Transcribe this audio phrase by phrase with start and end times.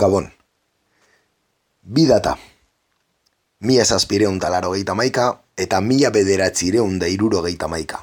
[0.00, 0.30] Gabon.
[1.82, 2.38] Bi data.
[3.60, 5.26] Mila zazpireun talaro geita maika
[5.60, 8.00] eta mila bederatzireun da iruro geita maika.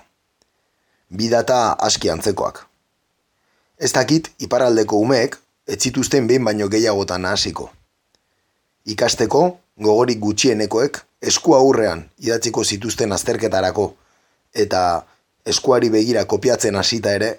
[1.09, 1.57] Bi data
[1.89, 2.61] aski antzekoak.
[3.81, 7.71] Ez dakit, iparaldeko umeek, ez zituzten behin baino gehiagotan hasiko.
[8.85, 9.43] Ikasteko,
[9.81, 13.93] gogorik gutxienekoek, esku aurrean idatziko zituzten azterketarako,
[14.53, 14.83] eta
[15.45, 17.37] eskuari begira kopiatzen hasita ere,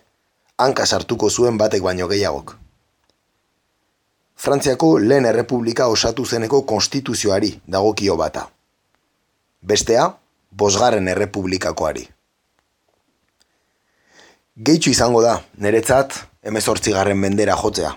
[0.58, 2.58] hanka sartuko zuen batek baino gehiagok.
[4.38, 8.44] Frantziako lehen errepublika osatu zeneko konstituzioari dagokio bata.
[9.66, 10.04] Bestea,
[10.62, 12.04] bosgarren errepublikakoari.
[14.68, 16.14] Gehitxu izango da, niretzat,
[16.52, 17.92] emezortzigarren mendera jotzea.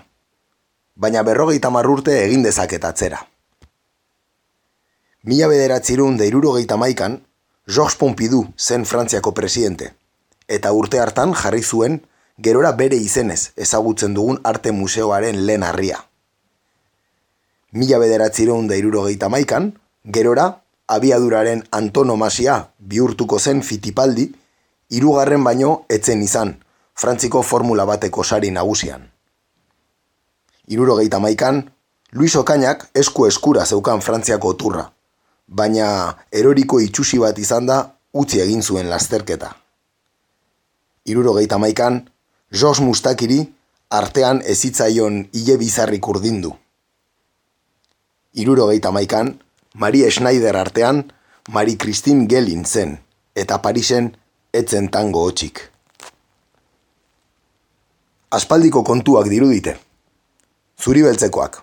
[0.98, 3.22] Baina berrogeita marrurte egin dezaket atzera.
[5.22, 7.20] Mila bederatzirun da irurogeita maikan,
[7.70, 9.94] Georges Pompidou zen Frantziako presidente,
[10.48, 12.00] eta urte hartan jarri zuen
[12.38, 16.08] gerora bere izenez ezagutzen dugun arte museoaren lehen harria
[17.72, 19.72] mila bederatzireun da irurogeita maikan,
[20.04, 24.28] gerora, abiaduraren antonomasia bihurtuko zen fitipaldi,
[24.92, 26.56] hirugarren baino etzen izan,
[26.94, 29.08] frantziko formula bateko sari nagusian.
[30.68, 31.64] Irurogeita maikan,
[32.12, 34.84] Luis Okainak esku eskura zeukan frantziako turra,
[35.48, 35.88] baina
[36.30, 39.54] eroriko itxusi bat izan da utzi egin zuen lasterketa.
[41.08, 42.02] Irurogeita maikan,
[42.52, 43.40] Jos Mustakiri
[43.88, 46.52] artean ezitzaion hile bizarrik urdindu
[48.32, 49.40] iruro gehieta maikan,
[49.74, 51.12] Marie Schneider artean,
[51.48, 52.98] Marie Christine Gelin zen,
[53.34, 54.16] eta Parisen
[54.52, 55.60] etzen tango hotxik.
[58.32, 59.76] Aspaldiko kontuak dirudite.
[60.80, 61.62] Zuri beltzekoak.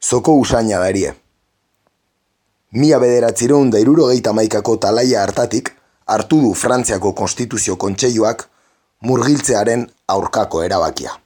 [0.00, 1.14] Zoko usaina darie.
[2.72, 5.70] Mia bederatzireun da iruro gehieta maikako talaia hartatik,
[6.06, 8.48] hartu du Frantziako Konstituzio Kontseiluak
[9.00, 11.16] murgiltzearen aurkako erabakia.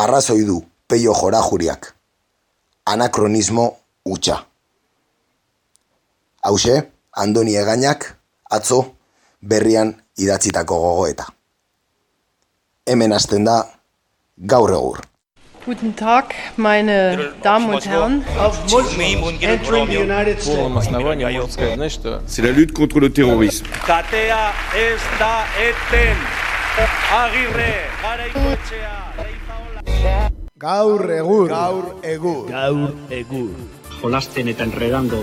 [0.00, 1.94] Arrazoi du peio jora juriak
[2.84, 4.44] anakronismo utxa.
[6.42, 6.82] Hauxe,
[7.16, 8.16] Andoni Egainak,
[8.50, 8.84] atzo,
[9.40, 11.26] berrian idatzitako gogoeta.
[12.86, 13.64] Hemen hasten da,
[14.36, 15.00] gaur egur.
[15.64, 18.22] Guten Tag, meine Damen und Herren.
[22.26, 23.66] C'est la lutte contre le terrorisme.
[23.86, 26.16] Katea ez da eten.
[27.22, 27.72] Agirre,
[28.02, 30.33] garaikoetxea, leizaola.
[30.64, 31.48] Gaur egur.
[31.50, 32.46] Gaur egur.
[32.48, 33.50] Gaur egur.
[34.00, 35.18] Jolasten eta enredando.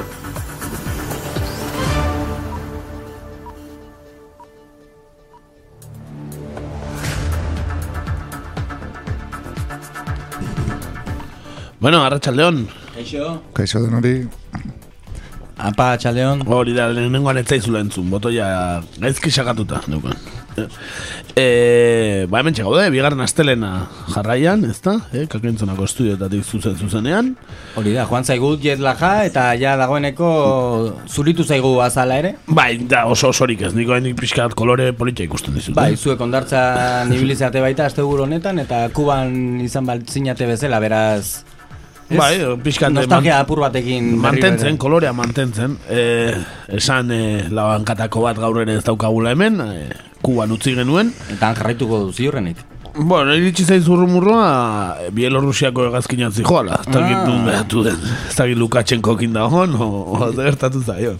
[11.80, 12.68] Bueno, Arratxaldeon.
[12.94, 13.32] Kaixo.
[13.58, 14.14] Kaixo den hori.
[15.58, 16.46] Apa, Txaldeon.
[16.46, 18.46] Hori da, lehenengoan ez zaizula entzun, botoia
[19.02, 20.14] gaizki sakatuta, neukan.
[21.32, 23.72] E, ba hemen txegaude, bigarren astelena
[24.12, 24.98] jarraian, ez da?
[25.16, 27.32] E, kakentzonako estudioetatik zuzen zuzenean.
[27.80, 30.32] Hori da, joan zaigu jet laja eta ja dagoeneko
[31.08, 32.34] zuritu zaigu azala ere.
[32.48, 35.78] Bai, da oso osorik ez, niko hendik pixkat kolore politxa ikusten dizut.
[35.78, 35.98] Bai, eh?
[35.98, 36.62] zuek ondartza
[37.12, 41.42] nibilizate baita azte honetan eta kuban izan baltzinate bezala, beraz...
[42.12, 42.18] Ez?
[42.20, 42.92] Bai, pixkat...
[42.92, 44.18] Nostalgia apur batekin...
[44.20, 45.78] Mantentzen, kolorea mantentzen.
[45.88, 46.02] E,
[46.76, 51.14] esan e, labankatako bat gaur ere ez daukagula hemen, e, kuban utzi genuen.
[51.34, 52.58] Eta jarraituko du ziurrenik.
[52.96, 56.82] Bueno, iritsi zaiz urrumurroa, Bielorrusiako egazkinan zijoala.
[56.82, 57.28] Ez dakit Ah.
[57.28, 57.96] nun behatu den.
[58.30, 59.88] Ez dakit Lukashenko kin dagoen, o,
[60.18, 61.18] o gertatu zaion.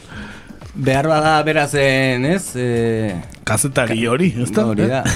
[0.76, 2.56] Behar bada berazen, ez?
[2.56, 4.66] E, Kazetari hori, ez da?
[4.66, 5.04] Hori da.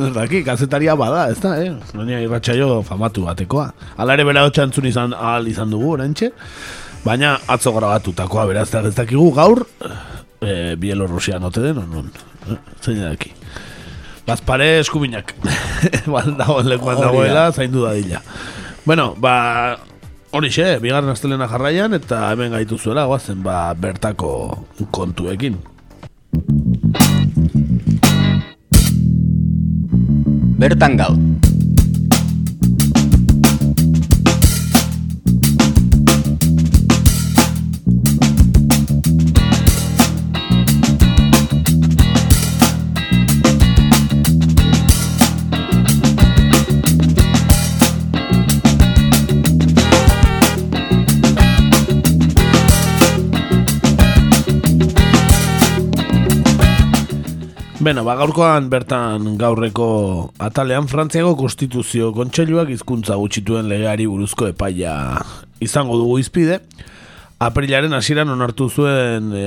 [0.00, 1.72] Ez kazetaria bada, ez da, eh?
[1.94, 3.72] Baina irratxaio famatu batekoa.
[3.96, 6.30] Hala ere bera hotxantzun izan, ahal izan dugu, orantxe.
[7.04, 9.64] Baina atzo grabatutakoa, beraz, ez dakigu gaur,
[10.40, 12.10] e, Bielorrusia note den, onon.
[12.50, 12.58] Eh?
[12.80, 13.32] Zein daki.
[14.26, 15.34] Bazpare eskubinak.
[16.12, 17.10] Bal dagoen lekuan Hori da.
[17.10, 18.22] dagoela, zaindu dadila.
[18.84, 19.78] Bueno, ba,
[20.32, 25.60] horixe, bigarren astelena jarraian, eta hemen gaitu zuela, guazen, ba, bertako kontuekin.
[30.60, 31.16] bertan gau.
[57.80, 59.84] Beno, ba, gaurkoan bertan gaurreko
[60.44, 64.92] atalean Frantziako Konstituzio Kontseiluak hizkuntza gutxituen legeari buruzko epaia
[65.64, 66.58] izango dugu izpide.
[67.40, 69.46] Aprilaren hasieran onartu zuen e,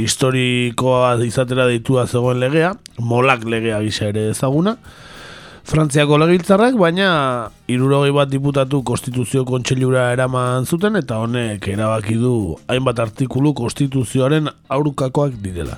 [0.00, 2.72] historikoa izatera deitua zegoen legea,
[3.04, 4.78] molak legea gisa ere ezaguna.
[5.68, 7.12] Frantziako legitzarrak, baina
[7.68, 12.36] irurogei bat diputatu konstituzio kontseilura eraman zuten eta honek erabaki du
[12.72, 15.76] hainbat artikulu konstituzioaren aurkakoak direla.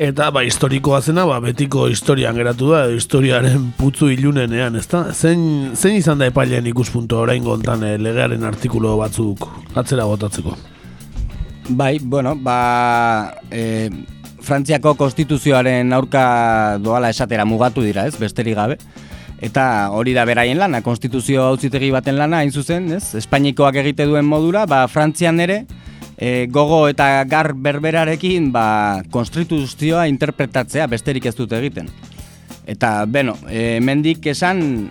[0.00, 5.04] Eta ba, historikoa zena, ba, betiko historian geratu da, historiaren putzu ilunenean, ezta?
[5.12, 9.44] Zein, zein izan da epailean ikuspunto orain gontan eh, legearen artikulo batzuk
[9.76, 10.56] atzera botatzeko?
[11.68, 13.90] Bai, bueno, ba, e,
[14.42, 18.78] Frantziako konstituzioaren aurka doala esatera mugatu dira, ez, besterik gabe.
[19.42, 23.14] Eta hori da beraien lana, konstituzio hauzitegi baten lana, hain zuzen, ez?
[23.18, 25.62] Espainikoak egite duen modura, ba, Frantzian ere,
[26.22, 31.88] e, gogo eta gar berberarekin, ba, konstituzioa interpretatzea besterik ez dute egiten.
[32.70, 34.86] Eta, beno, e, mendik esan,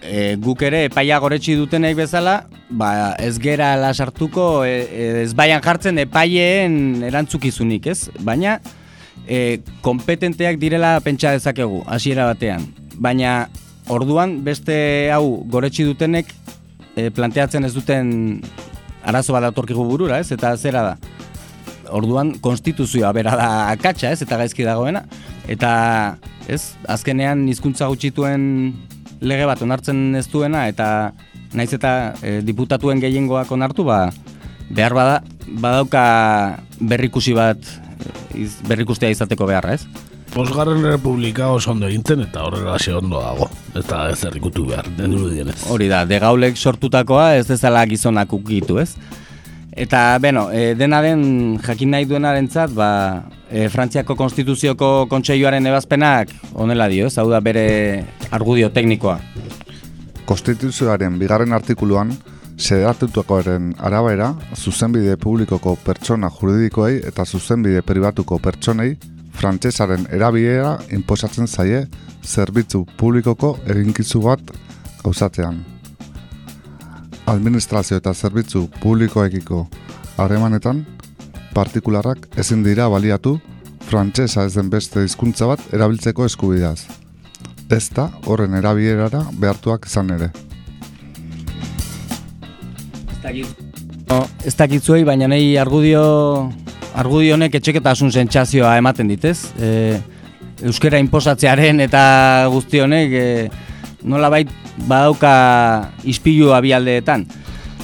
[0.00, 2.38] e, guk ere epaia goretsi dutenek bezala,
[2.70, 8.08] ba, ez gera lasartuko, e, e, ez baian jartzen epaileen erantzukizunik, ez?
[8.24, 8.56] Baina,
[9.28, 12.64] e, kompetenteak direla pentsa dezakegu, hasiera batean.
[12.96, 13.42] Baina,
[13.92, 14.80] orduan, beste
[15.12, 16.32] hau goretsi dutenek,
[16.96, 18.40] e, planteatzen ez duten
[19.02, 20.30] arazo bat datorkigu burura, ez?
[20.34, 20.96] Eta zera da.
[21.92, 24.22] Orduan konstituzioa bera da akatsa, ez?
[24.24, 25.04] Eta gaizki dagoena
[25.50, 25.72] eta
[26.50, 26.74] ez?
[26.90, 28.44] Azkenean hizkuntza gutxituen
[29.22, 31.12] lege bat onartzen ez duena eta
[31.54, 34.08] naiz eta e, diputatuen gehiengoak onartu, ba
[34.72, 35.16] behar bada
[35.62, 36.04] badauka
[36.80, 37.60] berrikusi bat
[38.34, 40.11] iz, berrikustea izateko beharra, ez?
[40.32, 43.50] Bosgarren Republika oso ondo egintzen eta horrela xe ondo dago.
[43.76, 45.58] Eta ez errikutu behar, den dienez.
[45.68, 48.94] Hori da, de gaulek sortutakoa ez dezala gizonak ukitu, ez?
[49.72, 52.88] Eta, beno, e, dena den jakin nahi duenaren zat, ba,
[53.50, 57.18] e, Frantziako Konstituzioko Kontseioaren ebazpenak onela dio, ez?
[57.20, 57.66] Hau da bere
[58.32, 59.18] argudio teknikoa.
[60.24, 62.16] Konstituzioaren bigarren artikuluan,
[62.56, 68.94] sedatutuakoaren arabera, zuzenbide publikoko pertsona juridikoei eta zuzenbide pribatuko pertsonei
[69.36, 71.86] frantsesaren erabilera inposatzen zaie
[72.22, 74.52] zerbitzu publikoko eginkizu bat
[75.02, 75.62] gauzatzean.
[77.26, 79.66] Administrazio eta zerbitzu publikoekiko
[80.20, 80.84] harremanetan,
[81.54, 83.38] partikularrak ezin dira baliatu
[83.88, 86.86] frantsesa ez den beste hizkuntza bat erabiltzeko eskubideaz.
[87.72, 90.30] Ez da horren erabilerara behartuak izan ere.
[94.10, 96.02] No, ez dakitzuei, baina nahi argudio
[96.98, 99.38] argudio honek etxeketasun sentsazioa ematen ditez.
[99.60, 100.00] E,
[100.62, 102.02] euskera inposatzearen eta
[102.52, 103.26] guzti honek e,
[104.04, 104.50] nolabait
[104.88, 105.32] badauka
[106.08, 107.26] ispilu abialdeetan.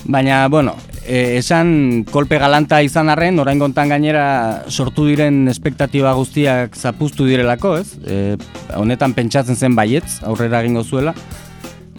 [0.08, 0.74] Baina, bueno,
[1.04, 7.76] e, esan kolpe galanta izan arren, orain gontan gainera sortu diren espektatiba guztiak zapuztu direlako,
[7.80, 7.96] ez?
[8.04, 8.36] E,
[8.76, 11.14] honetan pentsatzen zen baietz, aurrera egingo zuela.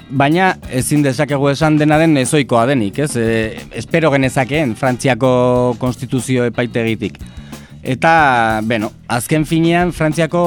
[0.09, 3.11] Baina ezin dezakegu esan dena den ezoikoa denik, ez?
[3.15, 3.25] E,
[3.77, 7.19] espero genezakeen Frantziako konstituzio epaitegitik.
[7.79, 10.41] Eta, bueno, azken finean Frantziako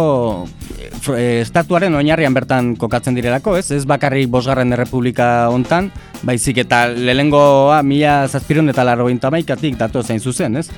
[1.14, 3.70] e, estatuaren oinarrian bertan kokatzen direlako, ez?
[3.70, 5.92] Ez bakarrik bosgarren errepublika hontan,
[6.26, 10.70] baizik eta lehengoa mila zazpiron eta larro maikatik datu zein zuzen, ez?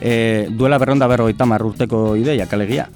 [0.00, 2.88] E, duela berronda berrogeita urteko ideia kalegia.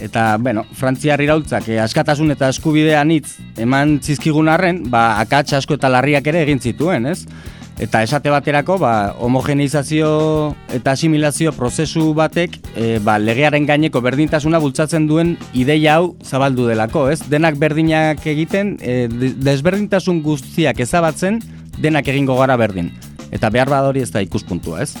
[0.00, 5.76] Eta, bueno, Frantziar iraultzak eh, askatasun eta eskubidean hitz eman zizkigun arren, ba, akats asko
[5.76, 7.26] eta larriak ere egin zituen, ez?
[7.80, 10.08] Eta esate baterako, ba, homogeneizazio
[10.76, 17.06] eta asimilazio prozesu batek e, ba, legearen gaineko berdintasuna bultzatzen duen ideia hau zabaldu delako,
[17.12, 17.20] ez?
[17.32, 19.06] Denak berdinak egiten, e,
[19.40, 21.40] desberdintasun guztiak ezabatzen,
[21.80, 22.92] denak egingo gara berdin.
[23.32, 24.96] Eta behar badori ez da ikuspuntua, ez?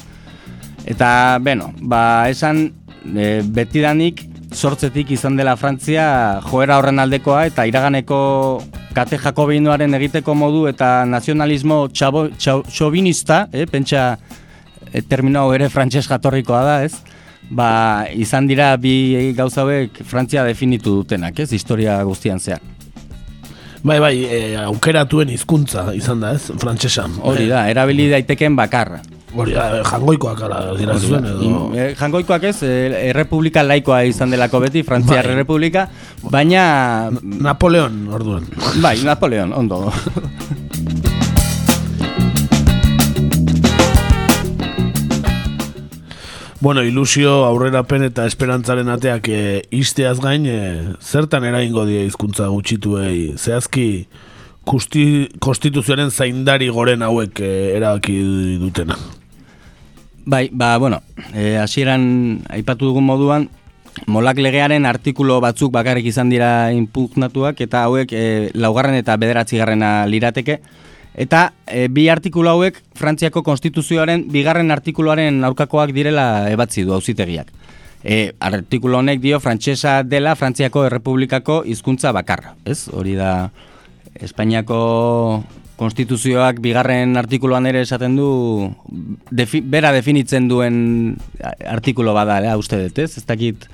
[0.88, 2.70] Eta, bueno, ba, esan
[3.04, 8.18] e, betidanik sortzetik izan dela Frantzia joera horren aldekoa eta iraganeko
[8.94, 14.16] kate jakobinoaren egiteko modu eta nazionalismo txabo, txobinista, eh, pentsa
[14.92, 16.94] e, termino ere frantses jatorrikoa da, ez?
[17.50, 17.70] Ba,
[18.14, 21.50] izan dira bi gauza hauek Frantzia definitu dutenak, ez?
[21.52, 22.60] Historia guztian zehar.
[23.82, 26.50] Bai, bai, e, aukeratuen hizkuntza izan da, ez?
[26.60, 27.06] Frantsesa.
[27.24, 29.00] Hori da, erabili daiteken bakarra.
[29.30, 31.68] Hori, jangoikoak ala dira zuen edo...
[31.70, 32.70] E, jangoikoak ez, e,
[33.12, 35.36] errepublika laikoa izan delako beti, Frantzia bai.
[35.38, 35.86] Republika,
[36.22, 37.10] baina...
[37.22, 38.48] Napoleon, orduan.
[38.82, 39.92] Bai, Napoleon, ondo.
[46.60, 50.58] bueno, ilusio, aurrerapen eta esperantzaren ateak e, izteaz gain, e,
[50.98, 54.08] zertan eraingo die hizkuntza gutxituei, zehazki
[54.66, 58.18] konstituzioaren zaindari goren hauek e, erabaki
[58.58, 58.98] dutena.
[60.30, 61.02] Bai, ba, bueno,
[61.34, 63.48] e, hasieran aipatu dugun moduan,
[64.06, 68.22] molak legearen artikulo batzuk bakarrik izan dira inpugnatuak, eta hauek e,
[68.54, 70.60] laugarren eta bederatzi garrena lirateke,
[71.20, 77.50] Eta e, bi artikulu hauek Frantziako konstituzioaren bigarren artikuluaren aurkakoak direla ebatzi du auzitegiak.
[78.04, 82.84] E, artikulu honek dio frantsesa dela Frantziako Errepublikako hizkuntza bakarra, ez?
[82.94, 83.50] Hori da
[84.14, 84.78] Espainiako
[85.80, 88.28] konstituzioak bigarren artikuluan ere esaten du
[89.32, 90.76] defi, bera definitzen duen
[91.40, 93.16] artikulo bada, eh, uste dut, ez?
[93.16, 93.64] Ez dakit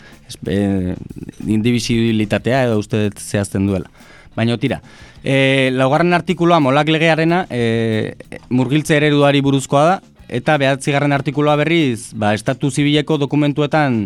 [0.47, 0.95] e,
[1.43, 3.91] indivisibilitatea edo uste dut zehazten duela.
[4.37, 4.81] Baina tira,
[5.25, 8.15] e, laugarren artikuloa molak legearena e,
[8.55, 14.05] murgiltze ereduari buruzkoa da, eta behatzigarren artikuloa berriz, ba, estatu zibileko dokumentuetan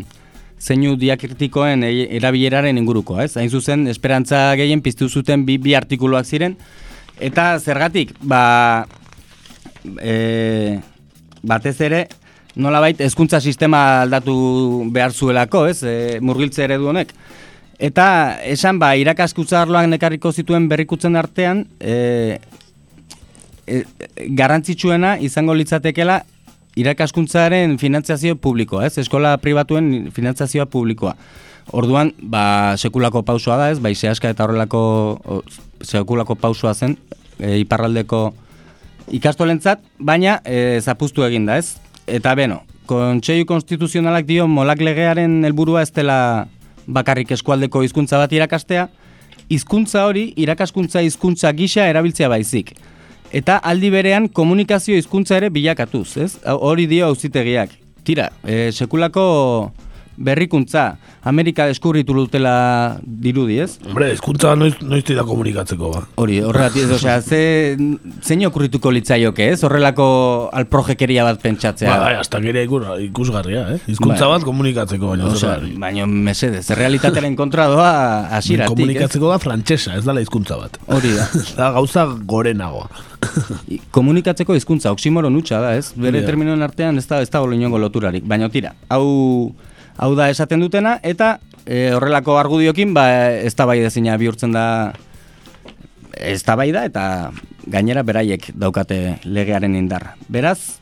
[0.60, 3.34] zeinu diakritikoen e, erabileraren ingurukoa, ez?
[3.36, 6.56] Hain zuzen, esperantza gehien piztu zuten bi, bi artikuluak ziren,
[7.18, 8.86] eta zergatik, ba,
[10.02, 10.78] e,
[11.42, 12.06] batez ere,
[12.56, 14.34] nolabait hezkuntza sistema aldatu
[14.92, 15.82] behar zuelako, ez?
[15.82, 17.14] E, murgiltze eredu honek.
[17.80, 18.06] Eta
[18.44, 22.38] esan ba irakaskutza arloak nekarriko zituen berrikutzen artean, e,
[23.66, 23.84] e,
[24.36, 26.20] garrantzitsuena izango litzatekela
[26.80, 28.98] irakaskuntzaren finantzazio publikoa, ez?
[29.00, 31.16] Eskola pribatuen finantzazioa publikoa.
[31.72, 33.78] Orduan, ba, sekulako pausua da, ez?
[33.82, 34.80] Bai, zehaska eta horrelako
[35.22, 35.40] o,
[35.86, 36.96] sekulako pausua zen
[37.38, 38.30] e, iparraldeko
[39.14, 41.78] ikastolentzat, baina e, zapustu egin da, ez?
[42.10, 46.48] Eta beno, kontseilu konstituzionalak dio molak legearen helburua ez dela
[46.90, 48.88] bakarrik eskualdeko hizkuntza bat irakastea,
[49.50, 52.74] hizkuntza hori irakaskuntza hizkuntza gisa erabiltzea baizik.
[53.30, 56.32] Eta aldi berean komunikazio hizkuntza ere bilakatuz, ez?
[56.50, 57.76] Hori dio auzitegiak.
[58.02, 59.22] Tira, e, sekulako
[60.20, 63.78] berrikuntza, Amerika deskurritu dutela dirudi, ez?
[63.86, 66.02] Hombre, eskuntza noiz, noiz da komunikatzeko, ba.
[66.20, 67.40] Hori, horregatik, osea, ze,
[68.20, 69.62] zein okurrituko litzaioke, ez?
[69.64, 70.06] Horrelako
[70.60, 71.88] alprojekeria bat pentsatzea.
[71.88, 73.80] Ba, bai, hasta gire ikus, ikusgarria, eh?
[73.94, 74.36] Izkuntza bai.
[74.36, 75.30] bat komunikatzeko, baina.
[75.32, 77.92] Osea, baina mesedez, realitatearen kontra doa
[78.40, 80.76] asiratik, Komunikatzeko da frantsesa, ez dala hizkuntza bat.
[80.92, 81.30] Hori da.
[81.58, 82.90] da gauza gorenagoa.
[83.92, 85.90] komunikatzeko hizkuntza oksimoro nutxa da, ez?
[85.96, 88.24] Bere terminoen artean ez da, ez da loturarik.
[88.24, 89.52] Baina tira, hau
[90.00, 93.06] hau da esaten dutena, eta e, horrelako argudiokin, ba,
[93.44, 94.64] ez da bai dezina bihurtzen da,
[96.16, 97.04] ez da bai da, eta
[97.70, 100.14] gainera beraiek daukate legearen indar.
[100.32, 100.80] Beraz,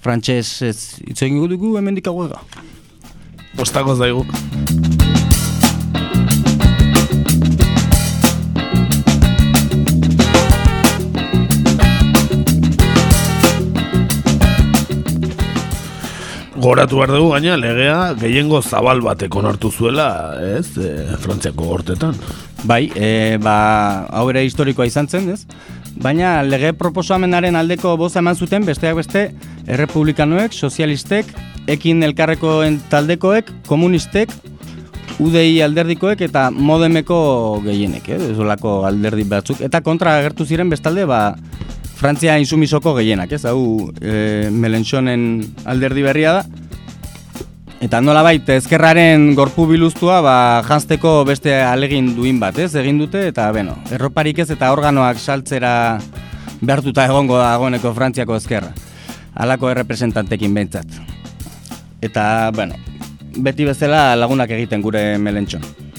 [0.00, 2.40] frantxez ez itzoin dugu hemen dikago ega.
[3.60, 3.98] Ostako
[16.60, 20.08] Goratu behar dugu gaina legea gehiengo zabal batek onartu zuela,
[20.44, 20.90] ez, e,
[21.22, 22.18] Frantziako gortetan.
[22.68, 23.54] Bai, e, ba,
[24.12, 25.46] hau ere historikoa izan zen, ez?
[26.04, 29.30] Baina lege proposamenaren aldeko boza eman zuten besteak beste
[29.66, 31.32] errepublikanoek, sozialistek,
[31.70, 34.34] ekin elkarrekoen taldekoek, komunistek,
[35.20, 38.20] UDI alderdikoek eta modemeko gehienek, eh?
[38.90, 39.60] Alderdi batzuk.
[39.60, 41.36] Eta kontra agertu ziren bestalde, ba,
[42.00, 43.42] Frantzia insumisoko gehienak, ez?
[43.44, 46.44] Hau, e, Melenchonen alderdi berria da.
[47.84, 52.70] Eta nola baita, ezkerraren gorpu biluztua, ba, jantzteko beste alegin duin bat, ez?
[52.80, 55.74] Egin dute, eta, beno, erroparik ez eta organoak saltzera
[56.62, 58.72] behartuta egongo da agoneko Frantziako ezkerra.
[59.36, 60.96] Halako errepresentantekin behintzat.
[62.00, 62.24] Eta,
[62.56, 62.80] bueno,
[63.36, 65.89] beti bezala lagunak egiten gure Melentxon.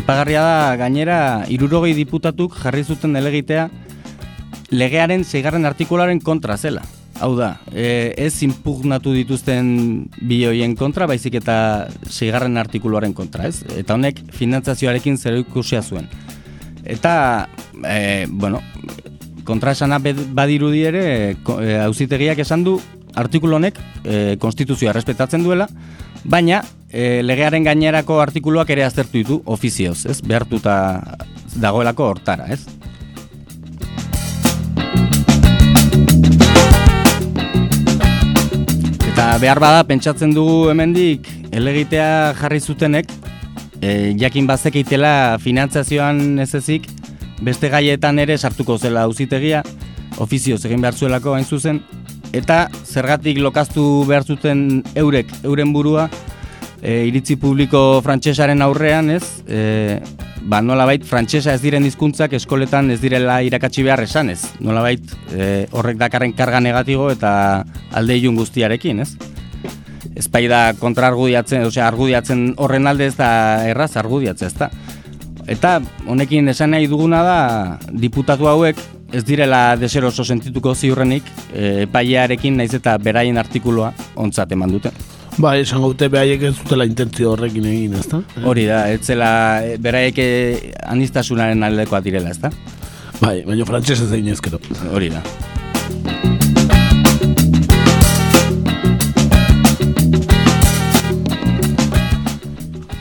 [0.00, 3.66] Aipagarria da gainera irurogei diputatuk jarri zuten delegitea
[4.72, 6.80] legearen zeigarren artikularen kontra zela.
[7.20, 11.56] Hau da, e, ez impugnatu dituzten bioien kontra, baizik eta
[12.08, 13.60] zeigarren artikuluaren kontra, ez?
[13.76, 16.08] Eta honek finantzazioarekin zer ikusia zuen.
[16.80, 17.50] Eta,
[17.84, 18.62] e, bueno,
[19.44, 21.04] kontra esana badirudi ere,
[21.84, 22.78] hauzitegiak e, esan du,
[23.20, 25.68] artikulu honek e, konstituzioa respetatzen duela,
[26.24, 30.20] baina e, legearen gainerako artikuluak ere aztertu ditu ofizioz, ez?
[30.26, 30.74] Behartuta
[31.56, 32.60] dagoelako hortara, ez?
[39.10, 43.10] Eta behar bada pentsatzen dugu hemendik elegitea jarri zutenek
[43.80, 46.88] e, jakin bazekeitela finantzazioan ez ezik
[47.42, 49.62] beste gaietan ere sartuko zela auzitegia
[50.20, 51.80] ofizioz egin behar zuelako hain zuzen
[52.36, 56.08] eta zergatik lokaztu behar zuten eurek, euren burua
[56.82, 59.24] e, iritzi publiko frantsesaren aurrean, ez?
[59.48, 60.00] E,
[60.42, 64.40] ba, nolabait frantsesa ez diren hizkuntzak eskoletan ez direla irakatsi behar esan, ez?
[64.60, 67.32] Nolabait e, horrek dakarren karga negatibo eta
[67.96, 69.14] alde ilun guztiarekin, ez?
[70.16, 73.30] Ez bai da kontra argudiatzen, osea, argudiatzen horren alde ez da
[73.68, 74.70] erraz argudiatzen, ez da?
[75.50, 77.38] Eta honekin esan nahi duguna da
[77.90, 78.80] diputatu hauek
[79.12, 84.92] ez direla deseroso sentituko ziurrenik e, epailearekin naiz eta beraien artikulua ontzat eman dute.
[85.38, 88.20] Bai, esan gaute behaiek ez dutela intentzio horrekin egin, ezta?
[88.44, 89.30] Hori da, ez zela
[89.62, 92.50] eh, beraiek eh, anistasunaren aldekoa direla, ezta?
[93.20, 94.58] Bai, baina frantxez ez egin ezkero.
[94.90, 95.22] Hori da.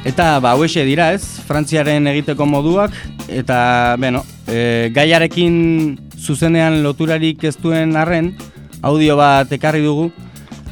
[0.09, 1.23] Eta ba hauexe dira, ez?
[1.47, 2.95] Frantziaren egiteko moduak
[3.29, 8.33] eta bueno, e, gaiarekin zuzenean loturarik ez duen arren
[8.81, 10.09] audio bat ekarri dugu.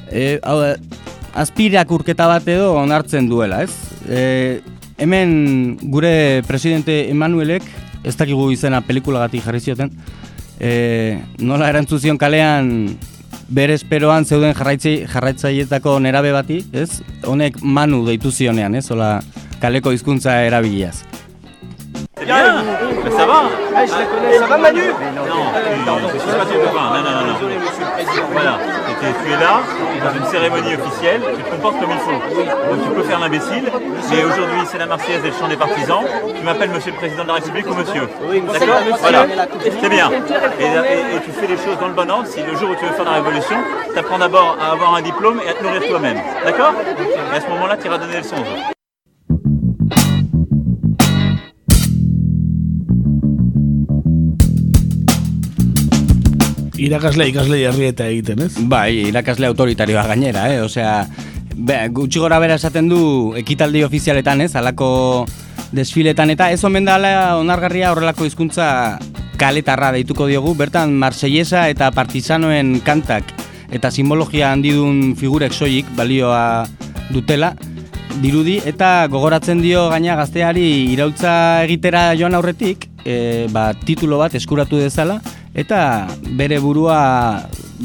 [0.09, 0.73] E, hau,
[1.37, 3.71] azpirakurketa bat edo onartzen duela, ez?
[4.09, 4.61] E,
[4.97, 7.65] hemen gure presidente Emanuelek
[8.07, 9.93] ez dakigu izena pelikulagatik jarri zioten.
[10.59, 12.71] E, nola erantzuzion kalean
[13.47, 17.03] bere esperoan zeuden jarraitzi, jarraitzaietako nerabe bati, ez?
[17.27, 18.89] Honek Manu deitu zionean, ez?
[18.91, 19.17] Ola
[19.61, 21.05] kaleko hizkuntza erabiliaz.
[22.25, 22.65] Bien,
[23.03, 23.49] mais ça va
[23.85, 24.81] je la connais, ça va Manu
[25.15, 27.37] Non, non, je suis pas ton copain, non, non, non, non.
[28.33, 29.61] Voilà, tu es, tu es là,
[30.03, 32.11] dans une cérémonie officielle, tu te comportes comme il faut.
[32.75, 33.71] Donc tu peux faire l'imbécile,
[34.11, 36.03] mais aujourd'hui c'est la Marseillaise et le chant des partisans,
[36.37, 38.07] tu m'appelles Monsieur le Président de la République ou Monsieur.
[38.51, 39.25] D'accord Voilà,
[39.81, 40.09] c'est bien.
[40.59, 42.75] Et, et- et tu fais les choses dans le bon ordre, si le jour où
[42.75, 43.57] tu veux faire la révolution,
[43.93, 46.17] tu apprends d'abord à avoir un diplôme et à te nourrir toi-même.
[46.45, 46.73] D'accord
[47.33, 48.35] Et à ce moment-là, tu iras donner des leçons
[56.77, 58.53] Irakasle ikasle herrieta egiten, ez?
[58.69, 60.61] Bai, irakasle autoritarioa gainera, eh?
[60.61, 61.07] Osea,
[61.55, 62.99] be, gutxi gora bera esaten du
[63.39, 64.53] ekitaldi ofizialetan, ez?
[64.55, 64.89] Halako
[65.73, 68.67] desfiletan eta ez omen dala onargarria horrelako hizkuntza
[69.41, 73.33] kaletarra deituko diogu, bertan Marsellesa eta Partisanoen kantak
[73.73, 76.67] eta simbologia handidun figurek soilik balioa
[77.11, 77.53] dutela
[78.21, 84.79] dirudi eta gogoratzen dio gaina gazteari irautza egitera joan aurretik e, ba, titulo bat eskuratu
[84.79, 85.19] dezala
[85.57, 86.99] eta bere burua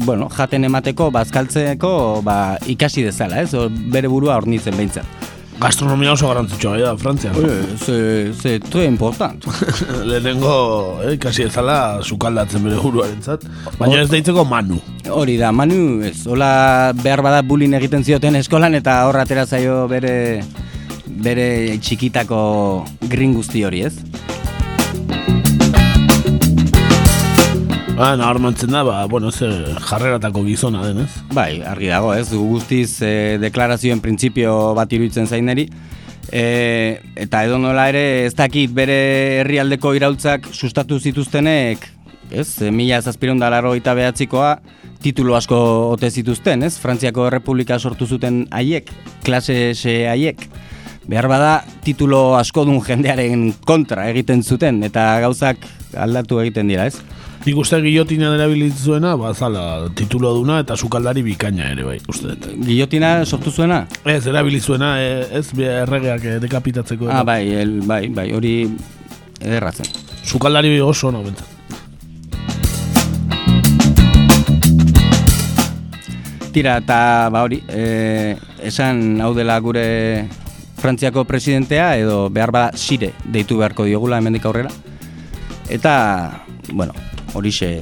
[0.05, 3.53] bueno, jaten emateko, bazkaltzeko ba, ikasi dezala, ez?
[3.93, 5.29] Bere burua hornitzen behintzat.
[5.61, 7.35] Gastronomia oso garantzitsua da, Frantzian.
[7.77, 9.45] Ze, ze, tre important.
[10.09, 13.45] Lehenengo, eh, ikasi ezala, sukaldatzen bere buruaren zat.
[13.77, 14.81] Baina ez deitzeko manu.
[15.13, 19.83] Hori da, Manu, ez, hola behar bada bullying egiten zioten eskolan eta horra atera zaio
[19.91, 20.15] bere
[21.23, 22.39] bere txikitako
[23.11, 23.93] green guzti hori, ez?
[27.93, 29.45] Ba, nabarmentzen da, ba, bueno, ze
[29.85, 31.11] jarreratako gizona den, ez?
[31.29, 32.25] Bai, argi dago, ez?
[32.33, 35.67] Gu Guztiz e, deklarazioen printzipio bat iruditzen zaineri.
[36.33, 36.45] E,
[37.21, 38.97] eta edo nola ere ez dakit bere
[39.43, 41.85] herrialdeko iraultzak sustatu zituztenek,
[42.33, 42.47] ez?
[42.73, 44.55] Mila zazpiron da laro eta behatzikoa
[45.05, 45.61] titulo asko
[45.93, 46.79] ote zituzten, ez?
[46.81, 48.89] Frantziako Errepublika sortu zuten haiek,
[49.21, 50.47] klase se haiek.
[51.05, 55.61] Behar bada titulo asko dun jendearen kontra egiten zuten eta gauzak
[55.93, 56.97] aldatu egiten dira, ez?
[57.43, 62.45] Nik uste gillotina erabilitzuena, ba, zala, titulo duna eta sukaldari bikaina ere, bai, uste dut.
[62.63, 63.81] Gillotina sortu zuena?
[64.07, 67.11] Ez, erabilitzuena, eh, ez, erregeak eh, dekapitatzeko.
[67.11, 68.53] Ah, bai, el, bai, bai, hori
[69.41, 69.91] ederratzen.
[70.23, 71.51] Sukaldari oso no, bentzat.
[76.53, 80.29] Tira, eta ba hori, e, esan hau dela gure
[80.77, 84.69] Frantziako presidentea edo behar bada sire deitu beharko diogula hemendik aurrera.
[85.71, 85.95] Eta,
[86.69, 86.93] bueno,
[87.33, 87.81] horixe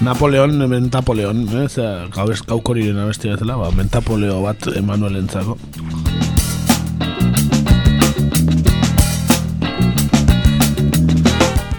[0.00, 1.74] Napoleon, Mentapoleon, ez,
[2.14, 5.58] gau ez gaukoriren abestia bezala, ba, Mentapoleo bat Emanuelentzako.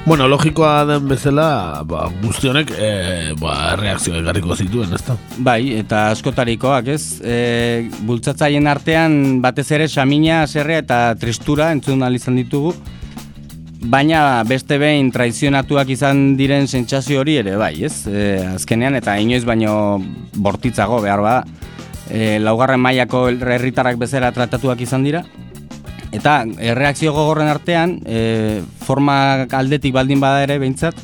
[0.10, 5.14] Bueno, logikoa den bezala, ba, guzti honek, e, ba, reakzio egarriko zituen, ezta?
[5.38, 7.04] Bai, eta askotarikoak, ez?
[7.22, 12.74] E, bultzatzaien artean batez ere samina, zerrea eta tristura entzun izan ditugu.
[13.80, 18.04] Baina beste behin traizionatuak izan diren sentsazio hori ere, bai, ez?
[18.12, 18.24] E,
[18.58, 20.02] azkenean eta inoiz baino
[20.36, 21.46] bortitzago behar bada.
[22.12, 25.24] E, laugarren mailako herritarrak bezala tratatuak izan dira.
[26.12, 31.00] Eta erreakzio gogorren artean, e, forma aldetik baldin bada ere behintzat,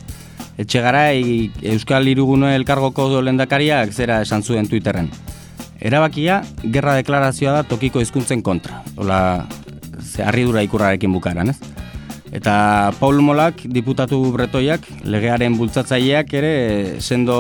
[0.55, 5.09] Etxegarai Euskal Hirugune elkargoko lendakariak zera esan zuen Twitterren.
[5.83, 6.39] Erabakia,
[6.71, 8.79] gerra deklarazioa da tokiko hizkuntzen kontra.
[8.95, 9.19] Ola,
[9.99, 11.57] ze harridura ikurrarekin bukaran, ez?
[12.35, 16.55] Eta Paul Molak, diputatu bretoiak, legearen bultzatzaileak ere
[16.99, 17.37] sendo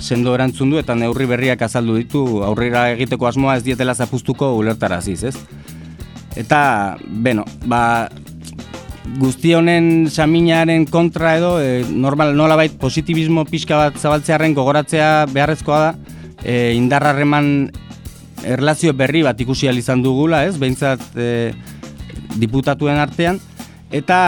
[0.00, 5.20] sendo erantzun du eta neurri berriak azaldu ditu aurrera egiteko asmoa ez dietela zapustuko ulertaraziz,
[5.30, 5.36] ez?
[6.36, 8.08] Eta, beno, ba,
[9.20, 15.94] guzti honen saminaren kontra edo, e, normal nolabait positibismo pixka bat zabaltzearen gogoratzea beharrezkoa da,
[16.42, 17.70] e, indarrarreman
[18.44, 20.56] erlazio berri bat ikusi izan dugula, ez?
[20.58, 21.52] Behintzat e,
[22.40, 23.40] diputatuen artean,
[23.94, 24.18] eta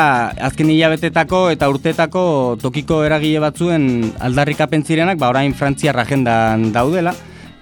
[0.46, 2.22] azken hilabetetako eta urtetako
[2.62, 7.14] tokiko eragile batzuen aldarrikapen zirenak, ba orain Frantziar agendan daudela,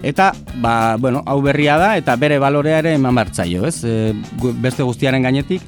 [0.04, 3.78] eta ba, bueno, hau berria da eta bere balorea ere eman bartzaio, ez?
[3.88, 4.12] E,
[4.60, 5.64] beste guztiaren gainetik,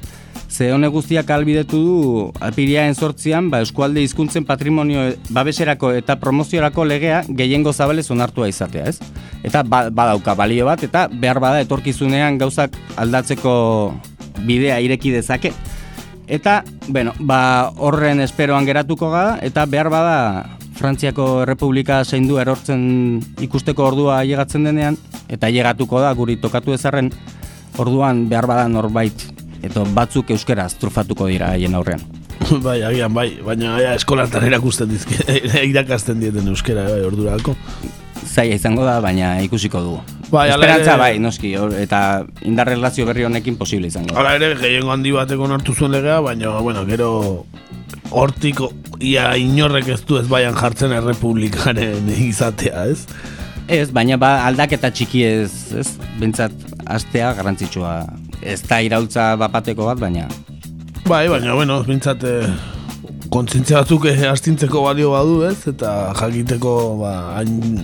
[0.48, 2.02] ze honek guztiak albidetu du
[2.44, 9.00] alpiriaen sortzian, ba, eskualde hizkuntzen patrimonio babeserako eta promoziorako legea gehiengo zabalez onartua izatea, ez?
[9.42, 13.56] Eta ba, badauka balio bat, eta behar bada etorkizunean gauzak aldatzeko
[14.44, 15.54] bidea ireki dezake.
[16.26, 20.16] Eta, bueno, ba, horren esperoan geratuko gara, eta behar bada
[20.76, 24.98] Frantziako Errepublika zein du erortzen ikusteko ordua llegatzen denean,
[25.32, 27.12] eta llegatuko da guri tokatu ezarren,
[27.78, 29.26] orduan behar bada norbait,
[29.62, 32.02] eta batzuk euskaraz trufatuko dira haien aurrean.
[32.66, 35.22] bai, agian, bai, baina ja, eskolatan erakusten dizke,
[35.70, 37.54] irakasten dieten euskera, bai, ordurako.
[38.26, 40.15] Zaila izango da, baina ikusiko dugu.
[40.30, 44.18] Bai, Esperantza ere- bai, noski, hor- eta indar relazio berri honekin posible izango da.
[44.20, 47.46] Hala ere, gehiengo handi bateko onartu zuen legea, baina, bueno, gero
[48.10, 48.58] hortik
[49.00, 53.04] ia inorrek ez du ez baian jartzen errepublikaren izatea, ez?
[53.68, 55.88] Ez, baina ba, aldaketa txiki ez, ez?
[56.20, 56.52] Bentsat,
[56.86, 57.94] astea garrantzitsua.
[58.42, 60.26] Ez da iraultza bapateko bat, baina...
[61.06, 62.50] Bai, baina, bueno, bintzat, eh,
[63.30, 65.56] kontzientzia batzuk eh, astintzeko balio badu, ez?
[65.70, 67.78] Eta jakiteko, ba, hain,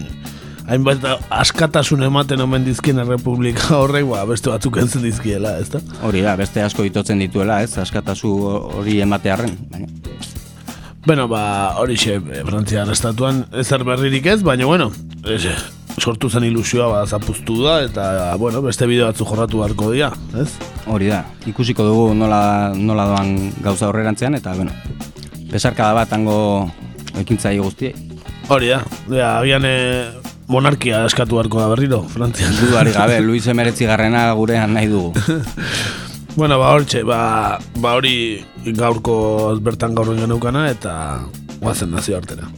[0.69, 5.83] hainbat askatasun ematen omen dizkien errepublika horrek, ba, beste batzuk entzen dizkiela, ez da?
[6.07, 7.77] Hori da, beste asko itotzen dituela, ez?
[7.83, 8.33] Askatasu
[8.81, 9.91] hori ematearren, baina...
[11.03, 14.93] Bueno, ba, hori xe, Frantziar estatuan ezer berririk ez, baina, bueno,
[15.27, 15.49] ez,
[15.99, 18.05] sortu zen ilusioa ba, zapuztu da, eta,
[18.39, 20.47] bueno, beste bideo batzu jorratu beharko dira, ez?
[20.87, 24.71] Hori da, ikusiko dugu nola, nola doan gauza horrerantzean, eta, bueno,
[25.51, 26.37] besarkada bat hango
[27.19, 27.97] ekintzai guztiei.
[28.53, 30.07] Hori da, ja, agian eh,
[30.53, 32.53] monarkia eskatu beharko da berriro, Frantzian.
[32.61, 35.13] Dudarik gabe, Luis Emeretzi garrena gurean nahi dugu.
[36.33, 39.17] Bueno, ba, hortxe, ba, ba hori gaurko
[39.61, 40.95] bertan gaur geneukana eta
[41.61, 42.49] guazen nazio artera.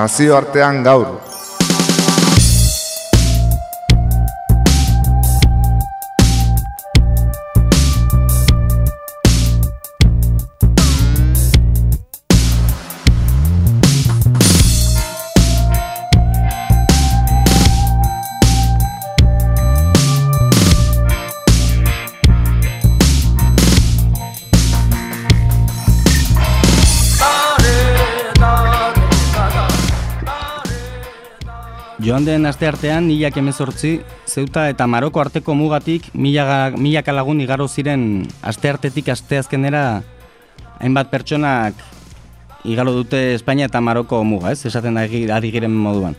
[0.00, 1.35] Nazioartean gaur.
[32.16, 33.90] Joan den aste artean, hilak emezortzi,
[34.24, 39.82] zeuta eta Maroko arteko mugatik milaka, milaka lagun igaro ziren aste artetik asteazkenera
[40.80, 41.76] hainbat pertsonak
[42.64, 44.64] igaro dute Espainia eta Maroko muga, ez?
[44.64, 46.16] Esaten ari, giren moduan.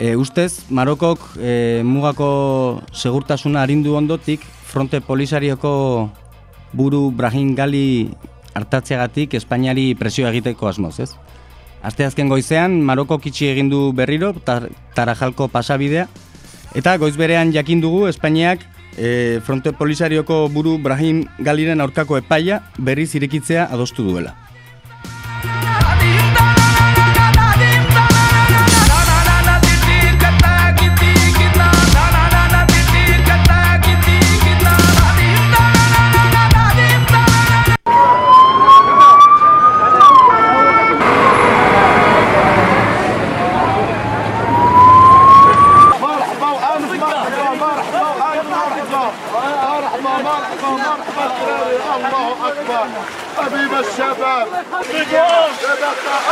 [0.00, 6.08] E, ustez, Marokok e, mugako segurtasuna arindu ondotik, fronte polisarioko
[6.72, 8.14] buru Brahim Gali
[8.56, 11.12] hartatzeagatik Espainiari presioa egiteko asmoz, ez?
[11.82, 16.08] Asteazken goizean, Maroko kitxi egin du berriro, tar, Tarajalko pasabidea,
[16.74, 18.64] eta goiz berean jakin dugu Espainiak
[18.96, 24.34] e, fronte polisarioko buru Brahim Galiren aurkako epaia berriz irekitzea adostu duela.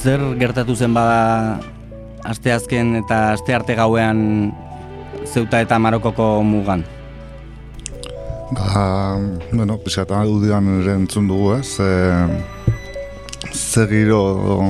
[0.00, 1.60] Zer gertatu zen bada
[2.24, 4.20] asteazken eta astearte gauean
[5.28, 6.86] zeuta eta Marokoko mugan?
[8.56, 9.18] Ba,
[9.52, 11.76] bueno, pixat audian ere entzun dugu, ez?
[11.84, 11.90] E,
[13.52, 14.22] ze giro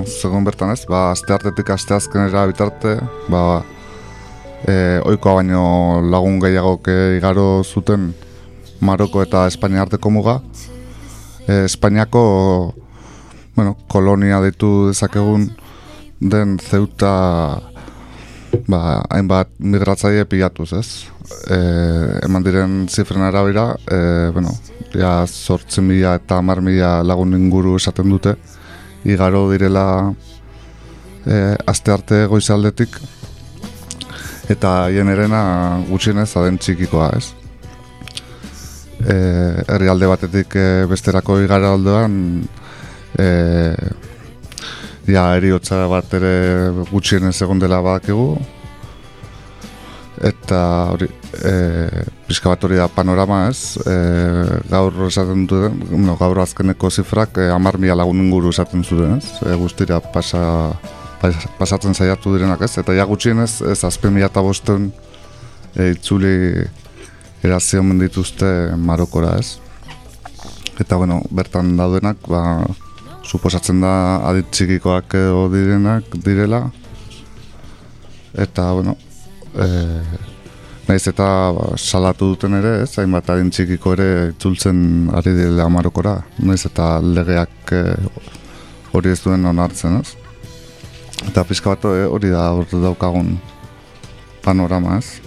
[0.03, 0.83] zegoen bertan, ez?
[0.91, 2.99] Ba, aste hartetik aste azkenera bitarte,
[3.31, 3.63] ba,
[4.67, 4.75] e,
[5.07, 5.63] oikoa baino
[6.11, 6.91] lagun gehiagok
[7.21, 8.11] igaro zuten
[8.83, 10.41] Maroko eta Espainia arteko muga.
[11.47, 12.27] E, Espainiako,
[13.55, 15.51] bueno, kolonia ditu dezakegun
[16.21, 17.61] den zeuta
[18.69, 20.89] ba, hainbat migratzaile pilatuz, ez?
[21.47, 21.59] E,
[22.27, 24.53] eman diren zifren arabera, e, bueno,
[24.95, 28.37] ja, sortzen mila eta hamar mila lagun inguru esaten dute,
[29.05, 29.87] igaro direla
[31.25, 32.99] e, aste arte goizaldetik,
[34.51, 35.43] eta jenerena
[35.89, 37.31] gutxienez aden txikikoa, ez?
[39.01, 39.15] E,
[39.71, 42.17] herrialde batetik e, besterako igara aldean,
[43.19, 43.29] e,
[45.11, 48.35] ja, eriotza bat ere gutxienez egon dela badakigu,
[50.21, 50.61] eta
[50.93, 51.53] hori e,
[52.29, 53.79] pixka bat hori da panorama ez?
[53.89, 53.95] E,
[54.69, 59.31] gaur esaten dute no, gaur azkeneko zifrak e, amar mila lagun inguru esaten zuten ez?
[59.41, 60.43] E, guztira pasa,
[61.23, 62.75] pas, pasatzen saiatu direnak ez?
[62.83, 64.91] Eta ja gutxienez ez azpen mila eta bosten
[65.75, 66.37] e, itzuli
[67.43, 69.57] erazio dituzte Marokora ez?
[70.81, 72.61] Eta bueno, bertan daudenak ba,
[73.25, 73.93] suposatzen da
[74.31, 76.65] aditzikikoak edo direnak direla
[78.35, 78.97] eta bueno
[79.55, 79.67] e,
[80.89, 86.17] naiz eta ba, salatu duten ere, ez, hainbat adin txikiko ere itzultzen ari dira Marokora,
[86.43, 87.85] naiz eta legeak e,
[88.97, 90.17] hori ez duen onartzen, ez?
[91.29, 93.37] Eta pizka bat e, hori da hori daukagun
[94.43, 95.21] panorama, ez?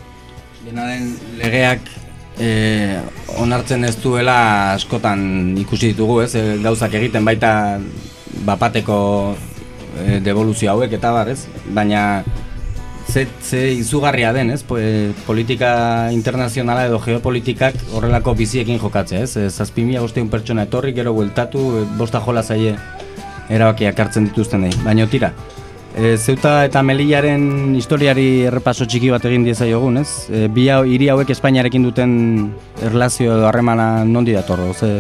[0.66, 1.92] Dena den legeak
[2.40, 3.00] e,
[3.40, 6.34] onartzen ez duela askotan ikusi ditugu, ez?
[6.36, 7.80] E, gauzak egiten baita
[8.48, 8.98] bapateko
[10.00, 11.46] e, devoluzio hauek eta bar, ez?
[11.74, 12.24] Baina
[13.08, 14.64] ze, ze izugarria den, ez?
[14.64, 19.38] Po, e, politika internazionala edo geopolitikak horrelako biziekin jokatzea, ez?
[19.38, 22.76] E, zazpi mila pertsona etorri, gero bueltatu, e, bosta jola zaie
[23.50, 24.74] erabakiak hartzen dituzten nahi.
[24.84, 25.34] Baina tira,
[25.96, 30.28] e, zeuta eta melillaren historiari errepaso txiki bat egin dieza jogun, ez?
[30.30, 32.16] E, bi hau, hiri hauek Espainiarekin duten
[32.82, 34.96] erlazio edo harremana nondi datorro, ze...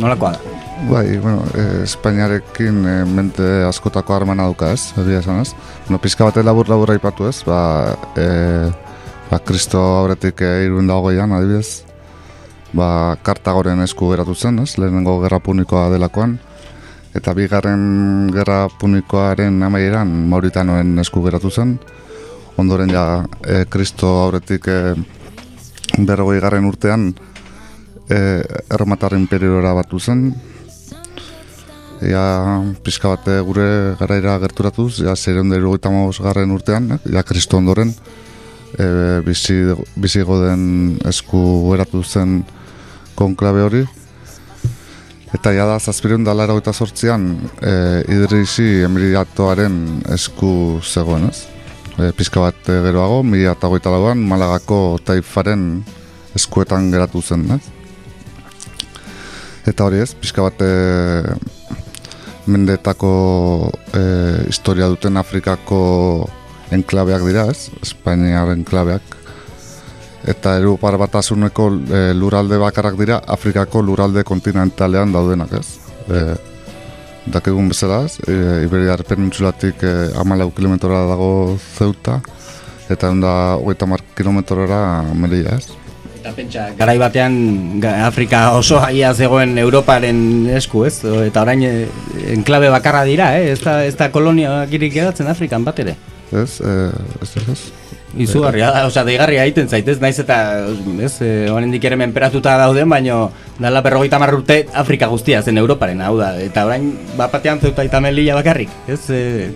[0.00, 0.52] Nolakoa da?
[0.88, 5.52] Bai, bueno, eh, Espainiarekin eh, mente askotako harmana duka ez, egia esan ez.
[5.86, 8.70] Bueno, pizka bat labur labur aipatu ez, ba, eh,
[9.30, 11.84] ba, Kristo aurretik eh, iruen dagoian, adibidez,
[12.72, 16.38] ba, Kartagoren esku geratu zen ez, lehenengo gerra punikoa delakoan,
[17.14, 21.76] eta bigarren gerra punikoaren amaieran Mauritanoen esku geratu zen,
[22.56, 24.94] ondoren ja, eh, Kristo aurretik eh,
[25.98, 27.12] berrogei garren urtean,
[28.08, 30.32] eh, Erromatar imperiora batu zen,
[32.02, 32.24] ja
[32.82, 35.58] pixka bat gure garaira gerturatuz, ja zeiren da
[36.18, 37.94] garren urtean, ja kristo ondoren,
[38.78, 42.42] e, bizi, bizi goden esku eratu zen
[43.14, 43.84] konklabe hori.
[45.32, 47.24] Eta ja da, zazpireun da lara eta sortzian,
[47.64, 47.72] e,
[48.12, 49.76] idrisi emiriatoaren
[50.12, 51.46] esku zegoen, ez?
[51.96, 55.64] E, pixka bat geroago, mila eta goita lauan, Malagako taifaren
[56.36, 57.62] eskuetan geratu zen, ez?
[59.72, 60.70] Eta hori ez, pixka bat e,
[62.52, 63.14] mendetako
[63.94, 64.04] e,
[64.52, 65.82] historia duten Afrikako
[66.76, 67.70] enklabeak dira, ez?
[67.80, 69.21] Espainiar enklabeak.
[70.28, 75.66] Eta Europar batasuneko e, luralde bakarrak dira Afrikako luralde kontinentalean daudenak, ez?
[76.06, 76.22] E,
[77.26, 78.20] dakegun bezala, ez?
[78.26, 82.20] E, Iberiar penintzulatik e, amalau kilometrora dago zeuta,
[82.90, 84.82] eta onda hogeita mar kilometrora
[85.14, 85.82] melia, ez?
[86.22, 87.34] Eta pentsa, garai batean
[88.06, 91.00] Afrika oso aia zegoen Europaren esku, ez?
[91.26, 91.88] Eta orain eh,
[92.36, 93.48] enklabe bakarra dira, eh?
[93.56, 95.96] Ez da, ez da kolonia girik edatzen Afrikan bat ere?
[96.30, 97.64] Ez, eh, ez, ez, ez.
[98.20, 100.36] Izugarria da, osea, deigarria egiten zaitez, naiz eta,
[101.00, 106.16] ez, eh, oraindik ere menperatuta dauden, baino dala berrogeita marrurte Afrika guztia zen Europaren, hau
[106.18, 109.50] da, eta orain bapatean zeuta eta melilla bakarrik, ez, eh,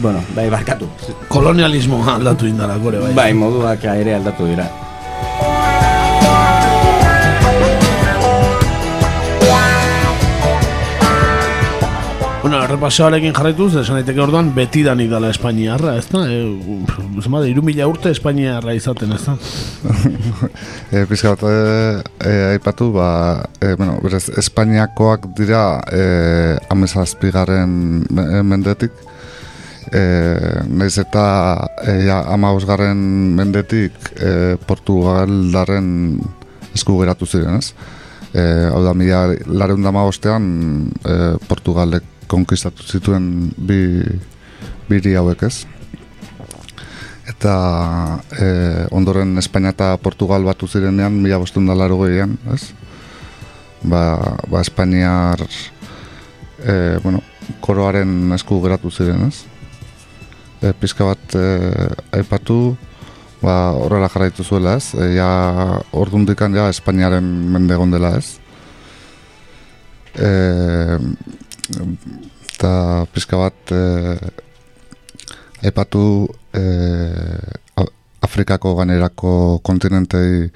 [0.00, 0.88] bueno, bai, barkatu.
[1.28, 3.14] Kolonialismo aldatu indara, gore, bai.
[3.14, 4.70] Bai, moduak ere aldatu dira.
[12.46, 16.20] Bueno, errepasoarekin jarraituz, esan daiteke orduan beti danik dala Espainiarra, ez da?
[16.30, 16.44] E,
[17.18, 19.34] Zema da, irumila urte Espainiarra izaten, ez da?
[20.94, 23.08] e, Pizka bat, e, aipatu, ba,
[23.58, 26.06] e, bueno, berez, Espainiakoak dira e,
[26.70, 28.06] amezazpigaren
[28.46, 28.94] mendetik,
[29.90, 30.06] e,
[30.70, 31.28] nahiz eta
[31.82, 33.06] e, ja, amausgarren
[33.42, 35.88] mendetik e, Portugaldarren
[36.78, 37.74] esku geratu ziren, ez?
[38.30, 40.52] E, hau da, mila laren dama ostean
[41.02, 41.16] e,
[41.50, 44.02] Portugalek konkistatu zituen bi
[44.88, 45.66] biri hauek ez.
[47.26, 47.54] Eta
[48.38, 48.48] e,
[48.94, 52.70] ondoren Espainia eta Portugal batu zirenean, mila bostun da laro gehian, ez?
[53.82, 54.02] Ba,
[54.46, 55.42] ba Espainiar
[56.62, 57.22] e, bueno,
[57.60, 59.42] koroaren esku geratu ziren, ez?
[60.62, 61.46] E, pizka bat e,
[62.20, 62.76] aipatu,
[63.42, 64.94] ba, horrela jarraitu zuela, ez?
[64.94, 65.30] E, ja,
[65.92, 68.38] ordundikan ja Espainiaren mende dela, ez?
[70.14, 70.30] E,
[71.74, 73.80] eta pizka bat e,
[75.66, 76.62] aipatu e,
[77.76, 77.92] A-
[78.26, 80.50] Afrikako ganerako kontinentei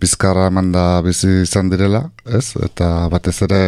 [0.00, 2.54] bizkarra eman da bizi izan direla, ez?
[2.64, 3.62] Eta batez ere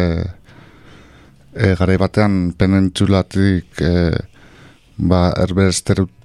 [1.53, 3.93] e, garai batean penentsulatik e,
[4.97, 5.69] ba, erbe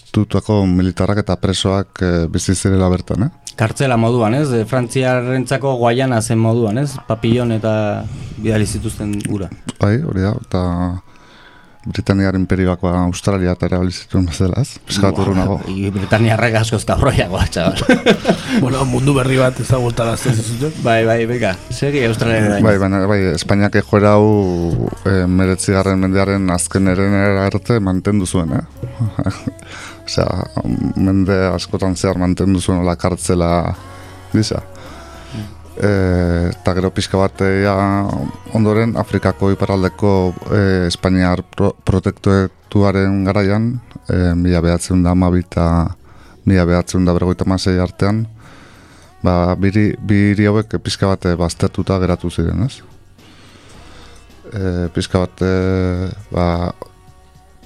[0.08, 3.52] esterututako militarrak eta presoak e, bizi zirela bertan, eh?
[3.58, 4.48] Kartzela moduan, ez?
[4.54, 6.94] E, Frantziarrentzako guaiana zen moduan, ez?
[7.08, 7.72] Papillon eta
[8.38, 9.50] bidali zituzten gura.
[9.78, 10.64] Bai, hori da, eta
[11.88, 14.80] Britaniar imperioak ba, Australia eta erabili zituen bezala, ez?
[14.88, 15.58] Piskat urrunago.
[15.98, 18.00] Britaniarrak askoz kabroiagoa, txabal.
[18.64, 20.72] bueno, mundu berri bat ez da gultarazten zizuten.
[20.84, 26.88] bai, bai, beka, segi Australia Bai, baina, bai, Espainiak joera hau e, meretzigarren mendearen azken
[26.94, 28.66] eren arte mantendu zuen, eh?
[30.08, 30.64] Osea,
[30.96, 33.74] mende askotan zehar mantendu zuen ola kartzela
[34.32, 34.62] gisa.
[35.78, 35.90] E,
[36.48, 37.74] eta gero pixka bat e, ja,
[38.56, 40.12] ondoren Afrikako iparraldeko
[40.48, 43.68] e, Espainiar pro, protektuaren garaian,
[44.08, 45.68] e, mila behatzen da amabi eta
[46.48, 48.24] mila behatzen da bergoita masei artean,
[49.22, 52.80] ba, biri, biri hauek pixka bat e, baztertuta geratu ziren, ez?
[54.48, 55.54] E, pixka bat e,
[56.32, 56.48] ba,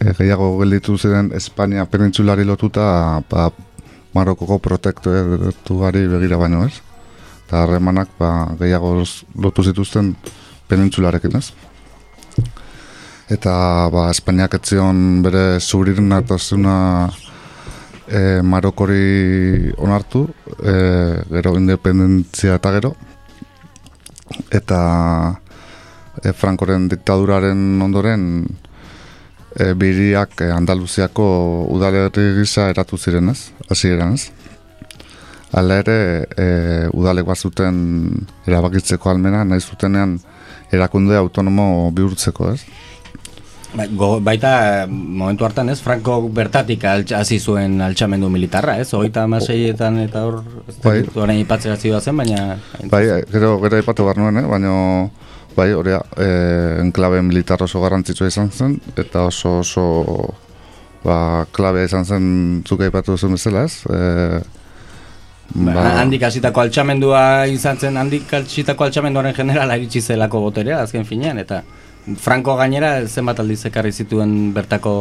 [0.02, 3.50] e, gehiago gelditu ziren Espainia penintsulari lotuta ba,
[4.12, 6.82] Marokoko protektuari begira baino, ez?
[7.46, 8.98] Eta harremanak ba, gehiago
[9.40, 10.12] lotu zituzten
[10.68, 11.52] penintsularekin, ez?
[13.32, 13.54] Eta
[13.92, 16.74] ba, Espainiak etzion bere zurirnatasuna
[18.08, 20.26] e, Marokori onartu,
[20.58, 20.74] e,
[21.30, 22.92] gero independentzia eta gero,
[24.52, 24.82] eta
[26.20, 28.28] e, Frankoren diktaduraren ondoren
[29.56, 31.26] e, biriak e, Andaluziako
[31.72, 34.30] udalerri gisa eratu ziren ez, hasieran ez.
[35.52, 35.96] Hala ere,
[36.36, 36.46] e,
[36.96, 37.76] udalek bat zuten
[38.48, 40.16] erabakitzeko almena, nahi zutenean
[40.72, 42.62] erakunde autonomo bihurtzeko ez.
[43.72, 45.78] Ba, go, baita momentu hartan, ez?
[45.80, 48.90] Franco bertatik hasi zuen altxamendu militarra, ez?
[48.92, 50.98] Hogeita amaseietan eta hor, ez Bai.
[51.16, 52.58] orain ipatzera zen, baina...
[52.92, 54.46] Bai, gero, gero aipatu behar nuen, eh?
[54.48, 54.74] baina
[55.56, 56.30] bai, hori e,
[56.82, 59.84] enklabe militar oso garrantzitsua izan zen, eta oso oso
[61.04, 62.26] ba, klabea izan zen
[62.66, 63.82] zuka aipatu zuen bezala, ez?
[63.86, 64.60] E,
[65.52, 71.42] Ba, handik hasitako altxamendua izan zen, handik hasitako altxamenduaren generala iritsi zelako boterea, azken finean,
[71.42, 71.60] eta
[72.18, 74.94] Franco gainera zenbat aldiz ekarri zituen bertako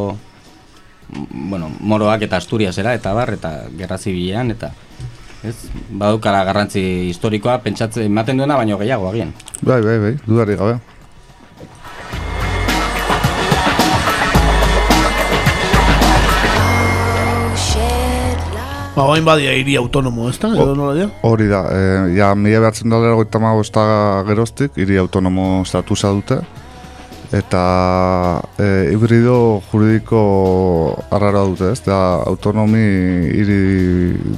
[1.12, 4.72] bueno, moroak eta Asturiasera eta bar, eta gerra zibilean, eta
[5.44, 5.56] ez,
[5.90, 9.34] badukara garrantzi historikoa, pentsatzen, ematen duena, baino gehiago agian.
[9.62, 10.80] Bai, bai, bai, dudari gabe.
[18.92, 20.50] Ba, bain badia hiri autonomo, ez da?
[20.52, 21.08] Edo nola dira?
[21.26, 21.84] Hori da, e,
[22.18, 23.84] ja, mila behatzen dala erogeita bosta
[24.28, 26.42] geroztik, hiri autonomo statusa dute,
[27.32, 30.22] eta e, hibrido juridiko
[31.12, 32.82] arraroa dute, ez, da autonomi
[33.32, 33.62] hiri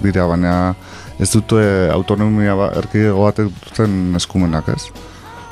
[0.04, 0.76] dira, baina
[1.20, 4.92] ez dute autonomia ba, erkidego batek duten eskumenak, ez.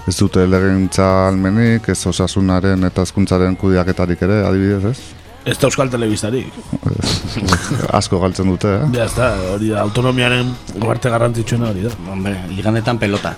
[0.09, 5.01] Ez dute legintza almenik, ez osasunaren eta hezkuntzaren kudiaketarik ere, adibidez, ez.
[5.41, 6.53] Ez da Euskal Telebistarik.
[7.97, 8.89] Asko galtzen dute, eh?
[8.93, 11.93] Ja, ez da, hori da, autonomiaren parte garrantzitsuena hori da.
[12.13, 13.33] Hombre, igandetan pelota.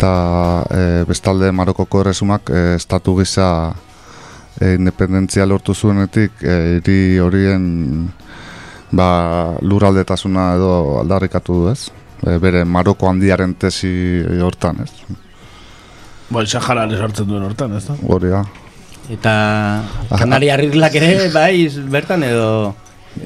[0.00, 3.74] Eta e, bestalde Marokoko erresumak e, estatu gisa
[4.56, 8.08] e, independentzia lortu zuenetik e, horien
[8.96, 9.10] ba,
[9.60, 11.90] luraldetasuna edo aldarrikatu du ez
[12.24, 13.92] e, bere Maroko handiaren tesi
[14.40, 14.90] hortan ez
[16.30, 18.00] Bai, Sahara sartzen duen hortan, ez da?
[18.08, 18.44] hori da
[19.10, 19.32] Eta
[20.16, 22.76] Kanaria Irlak ere, bai, bertan edo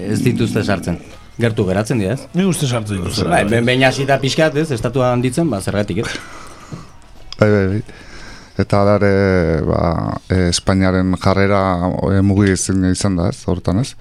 [0.00, 0.96] ez dituzte sartzen.
[1.36, 2.24] Gertu geratzen dira, ez?
[2.32, 3.26] Ni uste sartzen dituzte.
[3.28, 4.70] Bai, ben behin hasita pixkat, ez?
[4.72, 6.43] Estatua handitzen, ba, zergatik, ez?
[7.38, 7.82] Bai, bai, bai.
[8.56, 13.94] Eta alare, ba, e, Espainiaren jarrera e, mugi izan izan da, ez, hortan ez.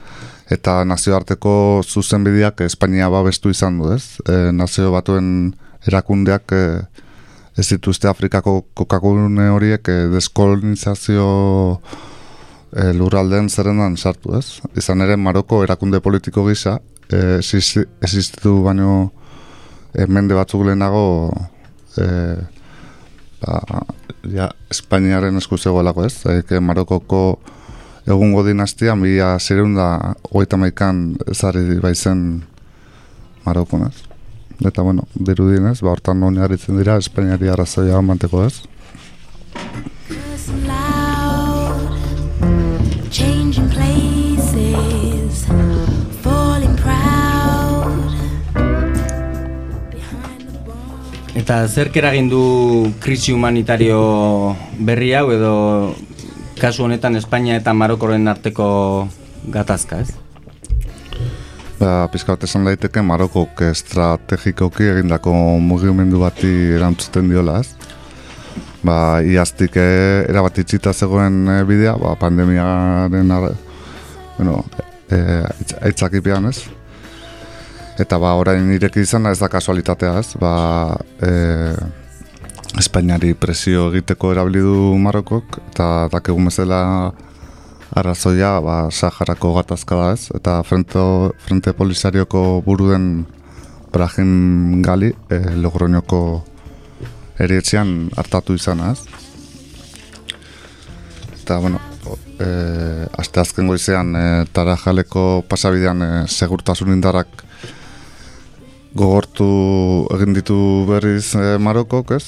[0.54, 4.19] Eta nazioarteko zuzenbideak Espainia babestu izan du, ez.
[4.30, 5.56] E, nazio batuen
[5.89, 6.63] erakundeak e,
[7.58, 11.26] ez dituzte Afrikako kokakune horiek e, deskolonizazio
[12.69, 14.60] e, lurralden zerrendan sartu, ez.
[14.78, 16.78] Izan ere Maroko erakunde politiko gisa,
[17.10, 19.12] e, existi- existitu baino
[19.93, 21.05] e, mende batzuk lehenago
[21.97, 22.07] e,
[23.46, 23.84] ba,
[24.32, 27.39] ja, Espainiaren esku zegoelako ez, e, Marokoko
[28.08, 32.44] egungo dinastia mila zireunda hogeita maikan ezari baizen
[33.46, 33.96] Marokon ez.
[34.64, 38.64] Eta bueno, dirudinez, ba hortan oinarritzen dira Espainiari arrazoia manteko ez.
[51.44, 52.41] Eta zerk eragin du
[53.04, 53.98] krisi humanitario
[54.88, 55.56] berri hau edo
[56.56, 58.68] kasu honetan Espainia eta Marokoren arteko
[59.52, 60.14] gatazka, ez?
[61.82, 67.76] Ba, pizka bat esan daiteke Marokok estrategikoki egindako mugimendu bati erantzuten diola, ez?
[68.88, 68.96] Ba,
[69.28, 73.52] iaztik eh, erabat itxita zegoen eh, bidea, ba, pandemiaren ara,
[74.38, 74.62] bueno,
[75.12, 75.20] e,
[75.89, 76.64] aitzakipean, ez?
[78.00, 80.34] Eta ba, orain ireki izan ez da kasualitatea, ez?
[80.41, 81.32] Ba, e,
[82.80, 86.80] Espainiari presio egiteko erabili du Marokok eta dakegun bezala
[87.94, 91.04] arrazoia ba, Saharako gatazka da ez eta frente,
[91.46, 93.28] frente Polisarioko buru den
[93.94, 96.24] Brahim Gali e, Logroñoko
[97.38, 98.98] erietxean hartatu izan ez
[101.44, 101.78] eta bueno
[102.41, 107.43] e, aste azken goizean e, Tarajaleko pasabidean e, segurtasun indarrak
[108.94, 109.46] gogortu
[110.16, 110.58] egin ditu
[110.89, 112.26] berriz e, Marokok ez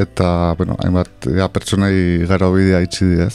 [0.00, 3.32] eta, bueno, hainbat ja, pertsonei gara bidea itxi diez.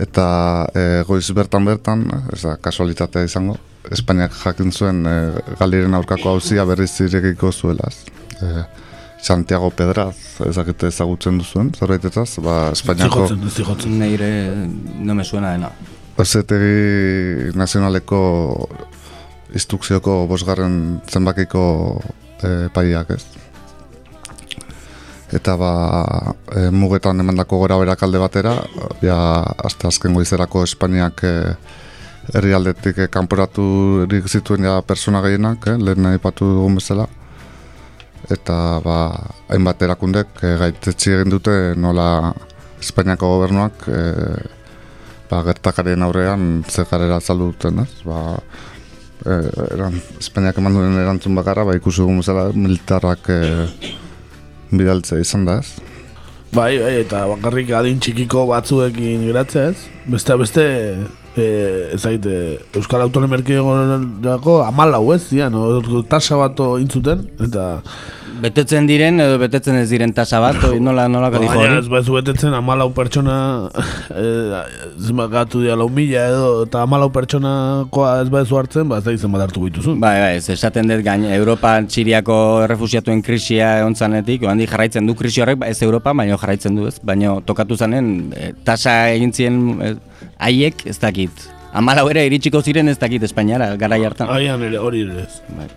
[0.00, 0.26] Eta
[0.74, 3.56] e, goiz bertan bertan, ez da, kasualitatea izango,
[3.90, 5.14] Espainiak jakin zuen e,
[5.58, 7.94] galiren aurkako hauzia berriz zirekiko zuelaz.
[8.38, 8.64] E,
[9.20, 10.14] Santiago Pedraz,
[10.46, 13.26] ezakite ezagutzen duzuen, zerbaitetaz, ba, Espainiako...
[13.26, 13.98] Zijotzen, zijotzen.
[14.00, 14.30] Neire,
[15.00, 15.72] no me suena dena.
[16.20, 18.20] Ozetegi nazionaleko
[19.54, 21.62] instrukzioko bosgarren zenbakiko
[22.42, 23.22] e, paiak ez
[25.32, 25.72] eta ba,
[26.50, 28.56] e, mugetan emandako gora berak alde batera,
[29.02, 29.16] ja,
[29.62, 31.34] azte azken goizerako Espainiak e,
[32.34, 33.64] herrialdetik e, kanporatu
[34.06, 37.06] erik zituen ja persona gehienak, e, lehen nahi dugun bezala.
[38.30, 38.96] Eta ba,
[39.48, 42.34] hainbat erakundek e, gaitetzi egin dute nola
[42.80, 44.02] Espainiako gobernuak e,
[45.30, 48.02] ba, gertakaren aurrean zekarera azaldu duten, ez?
[48.04, 48.38] Ba,
[49.24, 49.36] e,
[49.74, 53.40] eran, Espainiak eman duen erantzun bakarra, ba, ikusi dugun bezala militarrak e,
[54.70, 55.60] bidaltzea izan da.
[56.50, 59.84] Bai, bai, eta bakarrik adin txikiko batzuekin geratzea ez.
[60.10, 60.64] Beste, beste,
[61.36, 61.44] e,
[61.94, 62.34] ez zaite,
[62.74, 66.02] Euskal Autonomia Erkidegorako amalau ez, zian, no?
[66.10, 67.68] tasa bat intzuten, eta
[68.42, 71.84] betetzen diren edo betetzen ez diren tasa bat, oi, nola, nola Ba, dijo Baina hori?
[71.84, 73.36] ez baizu betetzen amalau pertsona
[74.22, 74.62] eh,
[74.98, 79.14] zenbat gatu dira lau mila edo eta amalau pertsonakoa ez baizu hartzen, ba ez da
[79.16, 80.00] izan bat hartu bituzun.
[80.02, 85.44] Bai, bai, ez esaten dut gain Europa Txiriako errefusiatuen krisia ontzanetik, handi jarraitzen du krisi
[85.44, 89.62] horrek, ba, ez Europa, baina jarraitzen du ez, baina tokatu zanen e, tasa egin zien
[89.80, 89.94] e,
[90.40, 91.48] haiek ez dakit.
[91.76, 94.30] Amalau ere iritsiko ziren ez dakit Espainiara, garai hartan.
[94.34, 95.42] Aian ere, hori ere ez.
[95.54, 95.68] Bai.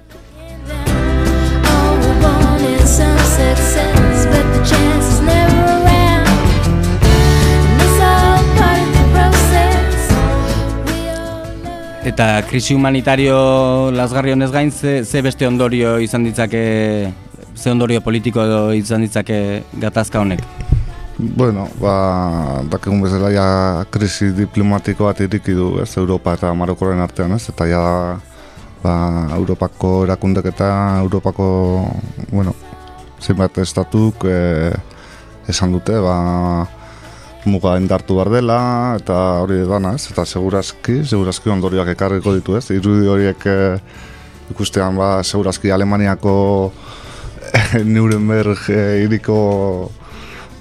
[12.04, 13.36] Eta krisi humanitario
[13.96, 17.14] lasgarri honez gain, ze, ze beste ondorio izan ditzake,
[17.56, 18.44] ze ondorio politiko
[18.76, 19.38] izan ditzake
[19.80, 20.44] gatazka honek?
[21.18, 21.94] Bueno, ba,
[22.68, 23.46] dakigun bezala ja
[23.90, 27.84] krisi diplomatiko bat iriki du, ez, Europa eta Marokoren artean, ez, eta ja
[28.84, 28.94] ba,
[29.38, 30.70] Europako erakundek eta
[31.06, 31.48] Europako,
[32.34, 32.52] bueno,
[33.24, 34.74] zenbat estatuk e,
[35.48, 36.18] esan dute, ba,
[37.46, 38.58] muga indartu behar dela,
[39.00, 43.58] eta hori dana, ez, eta segurazki, segurazki ondorioak ekarriko ditu, ez, irudi horiek e,
[44.54, 46.36] ikustean, ba, segurazki Alemaniako
[47.94, 49.38] Nuremberg e, iriko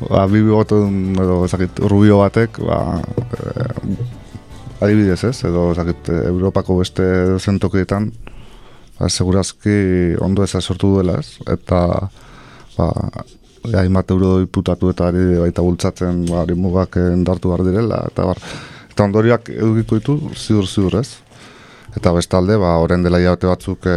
[0.09, 2.81] ba, bibi botun edo ezakit, rubio batek ba,
[3.39, 3.69] e,
[4.83, 7.05] adibidez ez, edo ezakit, Europako beste
[7.39, 8.11] zentokietan
[8.99, 11.85] ba, segurazki ondo eza sortu duela ez, eta
[12.77, 12.91] ba,
[13.71, 18.41] hainbat euro iputatu eta ari baita bultzatzen ba, mugak endartu behar direla, eta bar,
[18.91, 21.09] eta ondorioak edukiko ditu ziur ziur ez.
[21.97, 23.97] Eta bestalde, ba, orain dela hilabete batzuk e,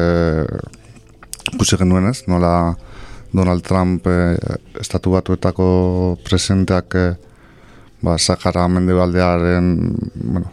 [1.54, 2.76] ikusi genuen ez, nola
[3.36, 4.36] Donald Trump e,
[4.82, 5.68] estatu batuetako
[6.28, 7.08] presenteak e,
[8.04, 9.74] ba, Sahara mendebaldearen
[10.16, 10.52] bueno,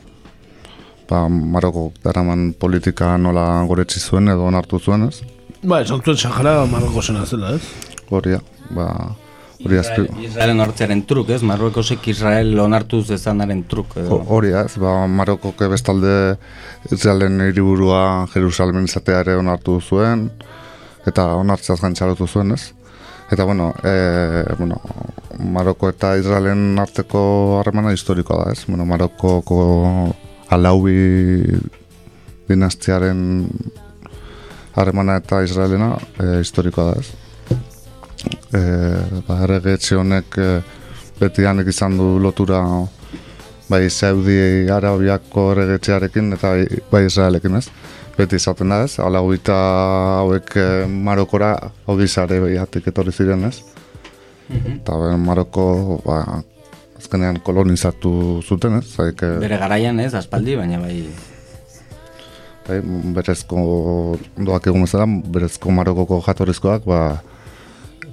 [1.10, 5.20] ba, Maroko daraman politika nola goretsi zuen edo onartu zuen ez.
[5.62, 7.90] Ba, esan zuen Sahara Maroko zena zela, ez?
[8.12, 8.42] Hori da,
[8.74, 8.86] ba,
[9.64, 10.06] hori azpi.
[10.26, 11.42] Israelen hortzearen truk, ez?
[11.46, 13.96] Marruekosek Israel onartu zezanaren truk.
[13.96, 14.08] Edo.
[14.18, 16.36] Ho- Hori ez, ba, Marokok bestalde
[16.90, 20.30] Israelen hiriburua Jerusalem izatea ere onartu zuen,
[21.06, 22.72] eta onartzeaz gantxarotu zuen ez.
[23.32, 24.76] Eta bueno, e, bueno,
[25.38, 27.22] Maroko eta Israelen arteko
[27.60, 28.66] harremana historikoa da ez.
[28.68, 29.60] Bueno, Marokoko
[30.52, 31.40] alaubi
[32.48, 33.46] dinastiaren
[34.76, 37.12] harremana eta Israelena e, historikoa da ez.
[38.52, 38.60] E,
[39.26, 40.48] ba, erregetxe honek e,
[41.20, 42.60] betianek izan du lotura
[43.70, 47.68] bai Saudi Arabiako erregetxearekin eta bai- bai Israelekin ez.
[48.12, 49.54] beti izaten da ez, ala hogeita
[50.18, 51.54] hauek eh, Marokora
[51.88, 53.62] odizare behiatik etorri ziren ez.
[54.52, 55.64] Eta ben, Maroko,
[56.04, 56.42] ba,
[57.00, 60.98] azkenean kolonizatu zuten ez, zaik, eh, Bere garaian ez, aspaldi, baina bai...
[62.68, 62.78] bai,
[63.16, 63.64] berezko
[64.36, 67.00] doak egun bezala, berezko Marokoko jatorrizkoak, ba,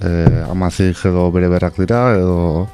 [0.02, 2.68] eh, amazik edo bere berak dira, edo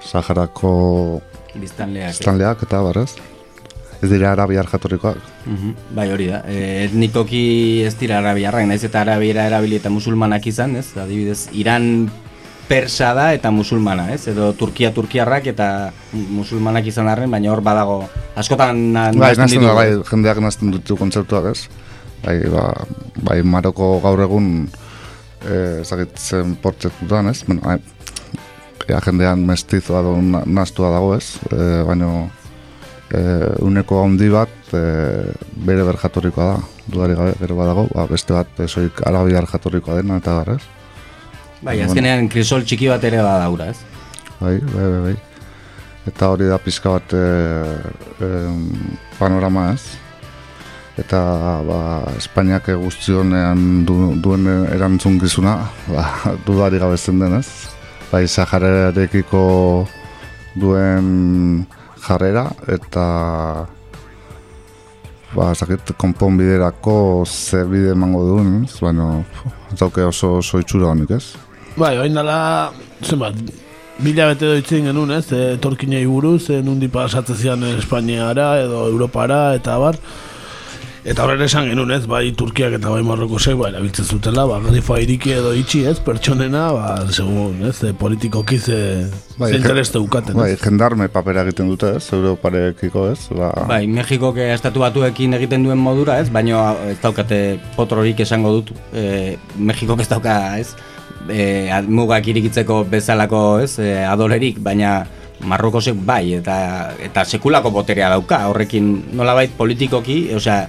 [0.00, 1.20] Saharako
[1.54, 2.14] Biztanleak.
[2.16, 3.10] biztanleak eta barrez.
[4.00, 5.18] Ez dira arabiar jatorrikoak.
[5.44, 6.38] Mhm, Bai, hori da.
[6.48, 10.96] E, etnikoki ez dira arabiarrak, naiz eta arabiera erabili eta musulmanak izan, ez?
[10.96, 12.08] Adibidez, Iran
[12.66, 14.26] persa da eta musulmana, ez?
[14.32, 18.08] Edo Turkia turkiarrak eta musulmanak izan arren, baina hor badago
[18.40, 19.74] askotan Bai, nazten da, ditugu.
[19.74, 21.66] bai, jendeak nazten ditu kontzeptuak ez.
[22.24, 22.72] Bai, ba,
[23.20, 24.70] bai, Maroko gaur egun
[25.44, 27.42] eh, ezagitzen portzetutan ez.
[27.46, 27.78] Bueno, bai,
[28.88, 31.38] ja, jendean mestizoa do, na- naztua dago ez.
[31.50, 32.10] E, baina
[33.10, 33.22] e,
[33.66, 34.82] uneko handi bat e,
[35.66, 36.58] bere ber jatorrikoa da.
[36.90, 40.64] Dudari gabe, gero badago, ba, beste bat e, soik arabiar jatorrikoa dena eta gara ez.
[41.60, 43.78] Bai, azkenean krisol txiki bat ere badaura, ez?
[44.40, 45.16] Bai, bai, bai, bai.
[46.08, 47.24] Eta hori da pizka bat e,
[48.24, 48.62] em,
[49.18, 49.82] panorama ez.
[51.00, 51.20] Eta
[51.64, 51.80] ba,
[52.18, 55.56] Espainiak guztionean du, duen erantzun gizuna,
[55.88, 56.06] ba,
[56.46, 57.46] dudari gabezen denez.
[58.10, 59.44] Bai, Sahararekiko
[60.58, 61.66] duen
[62.02, 63.04] jarrera eta
[65.34, 68.80] ba, zakit, konponbiderako zer bide emango duen, ez?
[68.82, 71.24] ez dauke oso, oso itxura honik ez.
[71.78, 72.72] Bai, oin dala,
[73.06, 73.38] zenbat,
[74.02, 79.54] mila bete doitzen genuen, ez, e, torkinei buruz, e, nundi pasatzen zian Espainiara edo Europara,
[79.54, 80.00] eta bar.
[81.00, 84.98] Eta horren esan genuen, ez, bai Turkiak eta bai Marrokosek, ba, erabiltzen zutela, ba, garifoa
[85.00, 88.80] iriki edo itxi, ez, pertsonena, ba, segun, ez, e, politikoki ze,
[89.38, 90.58] ze intereste ukaten, Bai, ez.
[90.60, 96.18] jendarme papera egiten dute, ez, Europarekiko, ez, ba, Bai, Mexikok estatu batuekin egiten duen modura,
[96.20, 96.28] ez?
[96.28, 97.38] Baina ez daukate
[97.78, 98.74] potrorik esango dut.
[98.92, 100.74] E, Mexikok ez dauka, ez?
[101.32, 103.78] E, mugak irikitzeko bezalako, ez?
[103.80, 104.98] E, adorerik, baina
[105.48, 106.58] Marrokosek bai, eta
[107.00, 110.66] eta sekulako boterea dauka, horrekin nolabait politikoki, osea,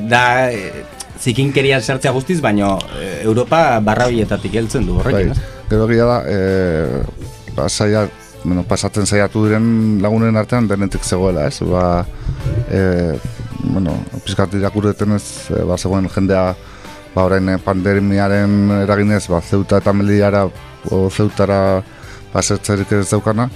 [0.00, 0.84] da e,
[1.22, 5.62] zikinkeria sartzea guztiz, baina e, Europa barrabietatik heltzen du bai, horrekin, ez?
[5.70, 8.06] gero egia da, e, ba, saia,
[8.44, 12.04] bueno, pasatzen saiatu diren lagunen artean denetik zegoela, ez, ba,
[12.68, 12.82] e,
[13.62, 13.94] bueno,
[14.26, 15.24] pizkat irakurreten ez,
[15.68, 16.52] ba, zegoen jendea,
[17.14, 20.46] ba, orain eh, pandemiaren eraginez, ba, zeuta eta meliara,
[20.90, 21.82] o zeutara
[22.32, 23.48] pasetzerik ez daukana,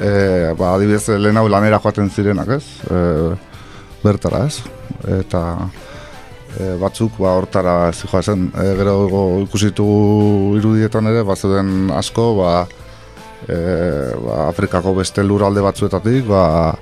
[0.00, 0.10] e,
[0.58, 3.00] ba, adibidez, lehen hau lanera joaten zirenak, ez, e,
[4.04, 4.79] bertara, ez,
[5.20, 5.42] eta
[6.58, 8.22] e, batzuk ba hortara zijoa.
[8.22, 8.96] E, gero
[9.44, 12.52] ikusi ditugu irudietan ere, bazeuden asko, ba,
[13.46, 13.56] e,
[14.24, 16.74] ba, Afrikako beste lurralde batzuetatik, ba,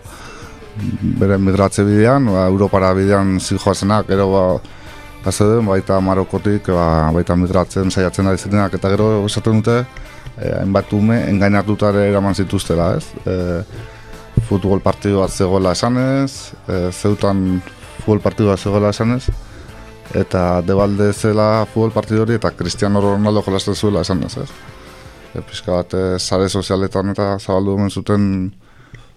[1.21, 4.45] bere migratze bidean, ba, Europara bidean zijoa gero ba,
[5.25, 9.85] bazeuden, baita Marokotik, ba, baita migratzen saiatzen ari zirenak, eta gero esaten dute,
[10.39, 13.07] e, hainbat ume engainatuta ere eraman zituztela, ez?
[13.27, 13.63] E,
[14.49, 17.61] futbol partidu bat zegoela esanez, e, zeutan
[18.09, 19.29] futbol partidu bat zegoela esanez,
[20.17, 24.49] eta debalde zela futbol partidu hori eta Cristiano Ronaldo jolasten zuela esanez, ez?
[25.35, 28.23] E, pixka bat, e, sare sozialetan eta zabaldu omen zuten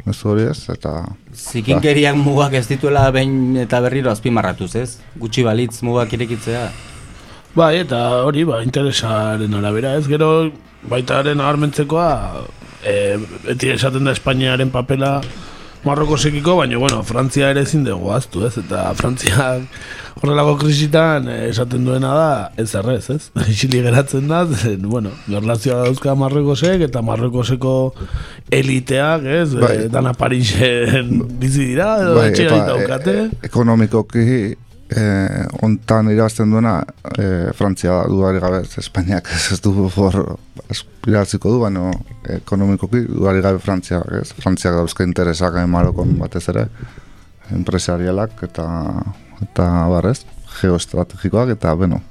[0.03, 1.05] mezu hori ez, eta...
[1.31, 4.97] Zikinkeriak mugak ez dituela behin eta berriro azpimarratuz, ez?
[5.15, 6.65] Gutxi balitz mugak irekitzea.
[7.55, 10.49] Bai, eta hori, ba, interesaren arabera, ez gero
[10.91, 12.11] baitaren agarmentzekoa,
[12.83, 13.15] e,
[13.47, 15.21] beti esaten da Espainiaren papela
[15.83, 18.53] Marrokosekiko, baina, bueno, Frantzia ere ezin dugu aztu, ez?
[18.61, 19.63] Eta Frantziak
[20.21, 23.21] horrelako krisitan eh, esaten duena da, ez errez, ez?
[23.53, 27.75] Isili geratzen da, zen, bueno, gerlazioa dauzka Marrokosek eta Marrokoseko
[28.53, 29.47] eliteak, ez?
[29.57, 29.75] Bai.
[29.85, 33.17] E, dana Parisen bizi dira, edo Bai, etxe eta, daukate.
[33.25, 34.27] e- ekonomikoki
[34.95, 36.81] eh, ontan irabazten duena
[37.17, 40.17] eh, Frantzia da, dudari gabe, Espainiak ez, du hor
[40.69, 41.91] aspiratziko du, baina
[42.37, 44.29] ekonomikoki dudari gabe Frantzia, ez?
[44.39, 46.67] Frantziak dauzka interesak eh, Marokon batez ere,
[47.55, 48.67] empresarialak eta
[49.41, 50.21] eta barrez,
[50.61, 52.01] geoestrategikoak eta, bueno,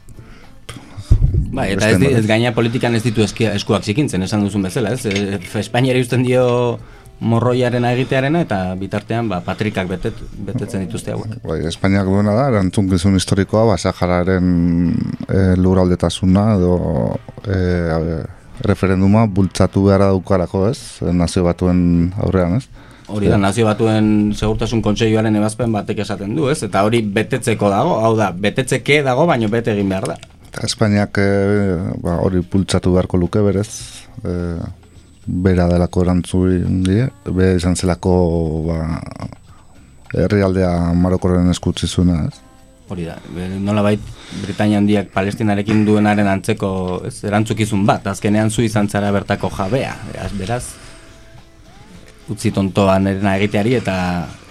[1.51, 4.93] Bai, eta ez, di- ez gaina politikan ez ditu eskia, eskuak zikintzen, esan duzun bezala,
[4.95, 5.05] ez?
[5.07, 6.45] E, Espainiari usten dio
[7.20, 11.36] morroiaren egitearena eta bitartean ba, patrikak betet, betetzen dituzte hauek.
[11.44, 14.46] Bai, Espainiak duena da, erantzukizun historikoa, ba, Sahararen
[15.28, 16.74] e, lurraldetasuna edo
[17.44, 17.58] e,
[18.64, 20.80] referenduma bultzatu beharra daukarako, ez?
[21.12, 21.82] Nazio batuen
[22.24, 22.88] aurrean, ez?
[23.10, 26.60] Hori da, nazio batuen segurtasun kontseiluaren ebazpen batek esaten du, ez?
[26.64, 30.20] Eta hori betetzeko dago, hau da, betetzeke dago, baino bete egin behar da.
[30.50, 31.30] Eta Espainiak e,
[32.02, 33.68] ba, hori bultzatu beharko luke berez,
[34.24, 34.36] e,
[35.31, 38.14] bera delako erantzun die, be izan zelako
[38.66, 38.78] ba,
[40.16, 42.41] herrialdea Marokoren eskutzi zuena, ez?
[42.91, 43.14] Hori da,
[43.62, 44.03] nola bait,
[44.43, 46.70] Britania handiak palestinarekin duenaren antzeko
[47.07, 50.64] ez, erantzukizun bat, azkenean zu izan zara bertako jabea, beraz, beraz
[52.31, 53.95] utzi tontoan erena egiteari eta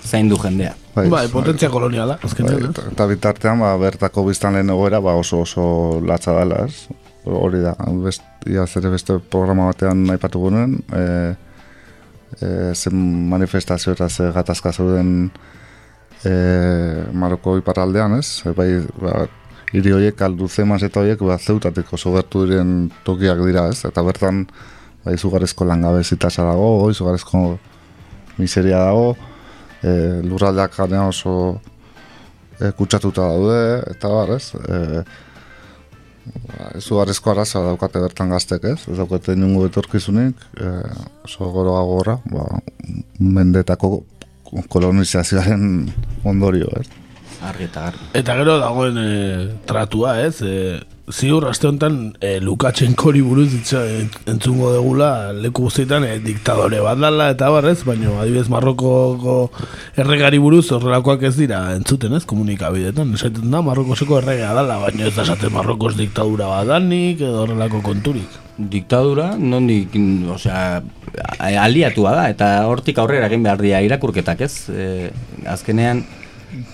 [0.07, 0.71] zaindu jendea.
[0.95, 2.63] Bai, bai potentzia koloniala, azkenean.
[2.63, 5.65] Bai, eta, eta bitartean, ba, bertako biztan lehen egoera, ba, oso oso
[6.07, 7.08] latza dela, ez?
[7.29, 11.03] Hori da, best, ia zere beste programa batean aipatu gunen, e,
[12.41, 12.97] e, zen
[13.29, 15.29] manifestazio eta ze gatazka zeuden
[16.23, 16.33] e,
[17.13, 18.41] Maroko iparraldean, ez?
[18.45, 18.69] E, bai,
[19.01, 19.27] ba,
[19.73, 23.83] hiri horiek, aldu zemaz eta horiek, ba, zeutatik oso diren tokiak dira, ez?
[23.85, 24.45] Eta bertan,
[25.05, 27.57] ba, izugarrizko langabezitasa dago, izugarrizko
[28.37, 29.15] miseria dago,
[29.83, 31.59] e, lurraldeak oso
[32.59, 34.53] e, kutsatuta daude, eta bar, ez?
[34.55, 35.03] E,
[36.25, 38.79] ba, izugarrizko arazoa daukate bertan gaztek, ez?
[38.91, 40.71] Ez daukate nungo betorkizunik, e,
[41.27, 42.47] oso goro agorra, ba,
[43.19, 44.03] mendetako
[44.69, 45.89] kolonizazioaren
[46.25, 46.87] ondorio, ez?
[47.45, 48.07] Argi eta argi.
[48.19, 49.11] Eta gero dagoen e,
[49.69, 50.41] tratua, ez?
[50.41, 50.79] E,
[51.09, 53.81] ziur, aste honetan, e, Lukashenkori buruz itza,
[54.29, 59.37] entzungo degula leku guztietan e, diktadore bat dala eta barrez, baina adibidez Marrokoko
[59.99, 63.13] erregari buruz horrelakoak ez dira entzuten ez komunikabidetan.
[63.17, 67.81] Esaten da, Marrokoseko erregea dala, baina ez da esaten Marrokos diktadura bat danik edo horrelako
[67.85, 68.37] konturik.
[68.59, 69.95] Diktadura, nondik,
[70.33, 70.81] osea,
[71.39, 74.53] aliatua da, eta hortik aurrera egin behar dira irakurketak ez.
[74.69, 75.09] E,
[75.49, 76.03] azkenean,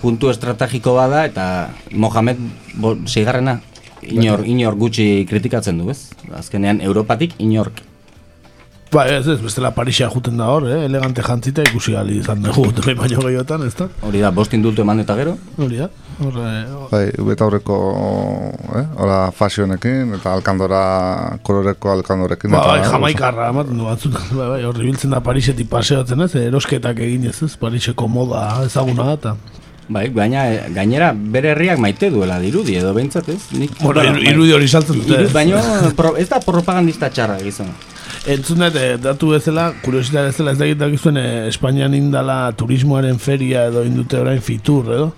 [0.00, 1.46] puntu estrategiko bada eta
[1.92, 2.40] Mohamed
[2.80, 3.60] bo, sigarrena
[4.06, 6.10] inor, inor gutxi kritikatzen du, ez?
[6.36, 7.82] Azkenean, Europatik inork.
[8.92, 10.84] Ba, ez ez, bestela Parisia juten da hor, eh?
[10.86, 13.88] elegante jantzita ikusi gali izan dugu, behin baino gehiotan, ez da?
[14.06, 15.34] Hori da, bost indultu eman eta gero?
[15.58, 15.88] Hori da,
[16.22, 16.38] hor...
[16.92, 17.76] Bai, beta horreko,
[18.78, 18.84] eh?
[19.02, 20.80] Hora, fashionekin, eta alkandora,
[21.42, 22.54] koloreko alkandorekin.
[22.54, 27.02] Ba, bai, jamaikarra, ematen du batzutan, bai, bai, horri biltzen da Parisetik paseatzen ez, erosketak
[27.08, 29.36] egin ez ez, Pariseko moda ezaguna eta...
[29.88, 30.42] Bai, baina
[30.74, 33.38] gainera bere herriak maite duela dirudi edo behintzat ez?
[33.54, 35.28] Nik, bueno, irudi hori saltzen dute.
[35.34, 35.60] Baina
[36.18, 37.70] ez da propagandista txarra gizon.
[38.26, 43.20] Entzun dut, eh, datu bezala, kuriosita bezala ez da egitak izuen eh, Espainian indala turismoaren
[43.22, 45.12] feria edo indute orain fitur edo.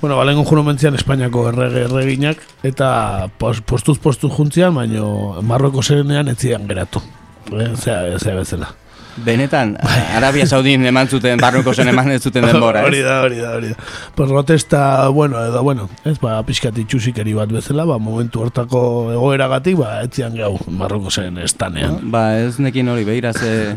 [0.00, 2.90] Bueno, balengo juro mentzian Espainiako errege erreginak eta
[3.38, 7.04] postuz postuz juntzian, baino Marroko zerenean ez geratu.
[7.52, 8.74] Eh, zea, zea bezala.
[9.16, 9.76] Benetan,
[10.16, 13.72] Arabia Saudin eman zuten, barruko zen eman ez zuten denbora, Hori da, hori da, hori
[13.72, 13.88] da.
[14.16, 18.82] Protesta, bueno, edo, bueno, ez, ba, pixkat itxusikeri bat bezala, ba, momentu hortako
[19.14, 21.98] egoeragatik, ba, etzian gau, barruko zen estanean.
[22.10, 23.76] Ba, ez nekin hori, behira, ze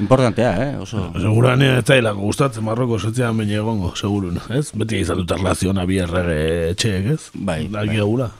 [0.00, 1.10] importantea, eh, oso...
[1.20, 4.70] Seguran ez zailako gustatzen Marroko setzean baina egongo, segurun, ez?
[4.74, 7.20] Beti izan dut erlaziona bi errege etxeek, ez?
[7.34, 8.30] Bai, Daki gula.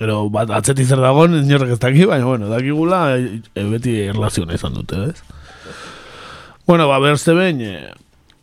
[0.00, 4.56] Gero, bat, atzeti zer dagoen, inorrek ez daki, baina, bueno, daki gula, e, beti erlaziona
[4.56, 5.39] izan dute, ez?
[6.66, 7.90] Bueno, ba, berzte behin, e,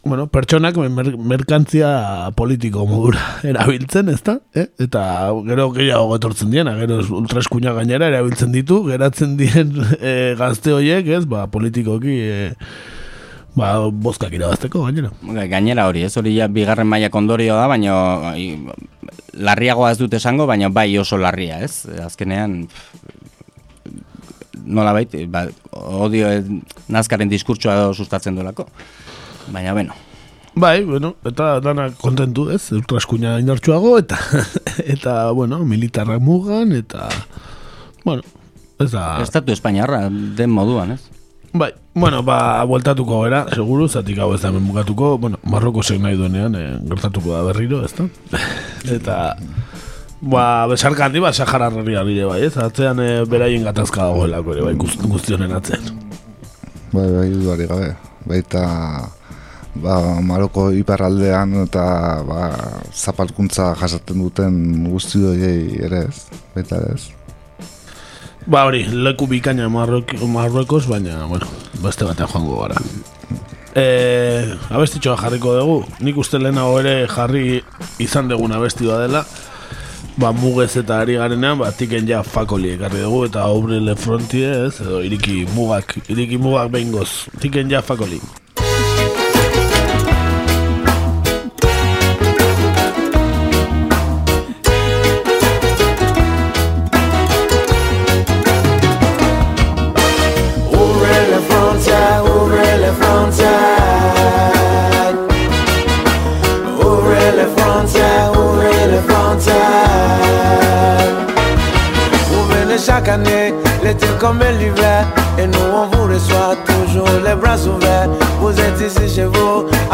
[0.04, 3.22] bueno, pertsonak mer merkantzia politiko modura
[3.52, 4.40] erabiltzen, ezta?
[4.56, 4.68] Eh?
[4.84, 11.08] Eta gero gehiago getortzen diena, gero ultraeskuina gainera erabiltzen ditu, geratzen dien e, gazte horiek,
[11.20, 11.26] ez?
[11.30, 12.22] Ba, politikoki...
[12.22, 12.54] E,
[13.58, 15.10] Ba, bozkak irabazteko, gainera.
[15.50, 18.36] Gainera hori, ez hori ja bigarren maila kondorio da, baina
[19.34, 21.88] larriagoa ez dut esango, baina bai oso larria, ez?
[22.06, 23.37] Azkenean, nola
[24.68, 26.28] bait, ba, odio
[26.90, 28.68] nazkaren diskurtsoa sustatzen duelako.
[29.52, 29.94] Baina, bueno.
[30.58, 34.18] Bai, bueno, eta dana kontentu ez, ultraskuina indartsuago, eta,
[34.96, 37.06] eta, bueno, militarrak mugan, eta,
[38.04, 38.24] bueno,
[38.82, 39.20] ez da...
[39.22, 41.04] Estatu Espainiarra, den moduan, ez?
[41.54, 46.18] Bai, bueno, ba, bueltatuko gara, seguru, zatik hau ez da bukatuko, bueno, Marroko zein nahi
[46.18, 48.10] duenean, eh, gertatuko da berriro, ez da?
[48.98, 49.18] eta,
[50.22, 52.56] ba, besarka handi, ba, Sahara herria bide bai, ez?
[52.58, 55.92] Atzean e, beraien gatazka dagoelako ere, bai, guztionen atzean.
[56.94, 57.92] Bai, bai, duari gabe,
[58.26, 58.64] baita,
[59.84, 61.86] ba, Maroko iparraldean eta,
[62.28, 62.48] ba,
[62.94, 64.58] zapalkuntza jasaten duten
[64.90, 67.12] guzti doiei ere ez, baita ez.
[68.48, 71.50] Ba hori, leku bikaina Marruekos, baina, bueno,
[71.84, 72.80] beste batean joango gara.
[73.78, 73.84] E,
[74.74, 77.60] abestitxoa jarriko dugu, nik uste lehenago ere jarri
[78.02, 79.26] izan dugun abestioa dela,
[80.18, 84.50] ba mugez eta ari garenean, ba tiken ja fakoli ekarri dugu, eta obre le frontie
[84.66, 87.10] ez, edo iriki mugak, iriki mugak behingoz,
[87.42, 88.20] tiken ja fakoli.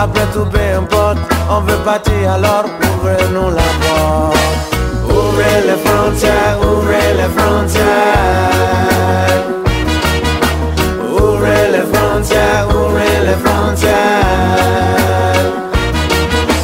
[0.03, 1.17] Après tout, peu importe.
[1.49, 4.37] On veut partir alors, ouvrez-nous la porte.
[5.05, 7.83] Ouvrez les frontières, ouvrez les frontières.
[11.09, 13.93] Ouvrez les frontières, ouvrez les frontières.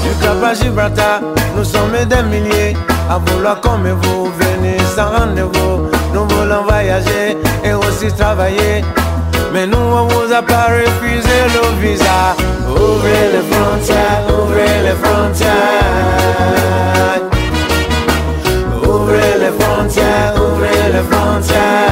[0.03, 1.21] Du Cap à Gibraltar,
[1.55, 2.75] nous sommes des milliers
[3.09, 5.89] à vouloir comme vous venir sans rendez-vous.
[6.13, 8.83] Nous voulons voyager et aussi travailler.
[9.53, 12.35] Mais nous, on vous a pas refusé le visa.
[12.69, 15.89] Ouvrez les frontières, ouvrez les frontières.
[18.83, 21.89] Ouvrez les frontières, ouvrez les frontières.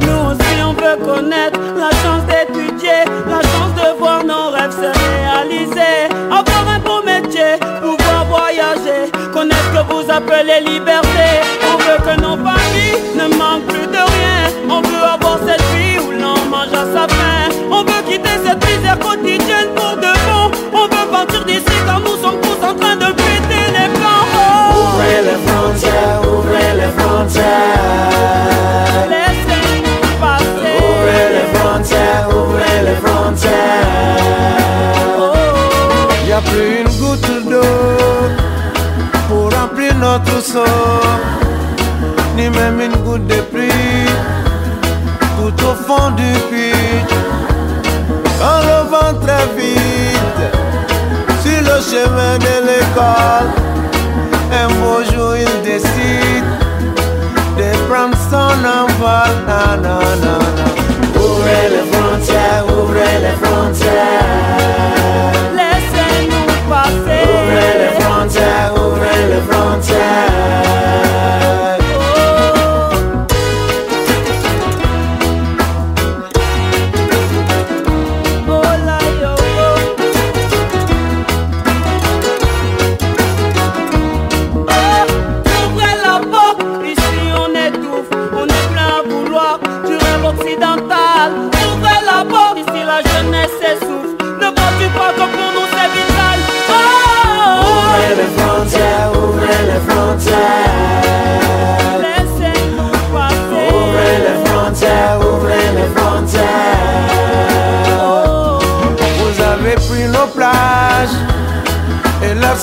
[0.00, 4.90] Nous aussi on veut connaître la chance d'étudier, la chance de voir nos rêves se
[5.04, 5.96] réaliser.
[6.30, 11.26] Avoir un beau métier, pouvoir voyager, connaître ce que vous appelez liberté.
[11.70, 14.40] On veut que nos familles ne manquent plus de rien.
[14.68, 17.48] On veut avoir cette vie où l'on mange à sa faim.
[18.18, 20.50] Quitter cette misère quotidienne pour de bon.
[20.72, 24.26] On veut partir d'ici car nous sommes tous en train de péter les plans.
[24.74, 27.44] Ouvrez les frontières, ouvrez les frontières.
[29.08, 30.74] Laissez-nous passer.
[30.78, 33.86] Ouvrez les frontières, ouvrez les frontières.
[36.26, 37.76] Y a plus une goutte d'eau
[39.28, 40.64] pour remplir notre seau,
[42.36, 44.08] ni même une goutte de pluie
[45.36, 46.77] tout au fond du puits.
[49.56, 50.42] Vite
[51.42, 53.48] sur le chemin de l'école.
[54.52, 56.44] Un beau jour, il décide
[57.56, 59.32] de prendre son envol.
[59.46, 60.47] Na,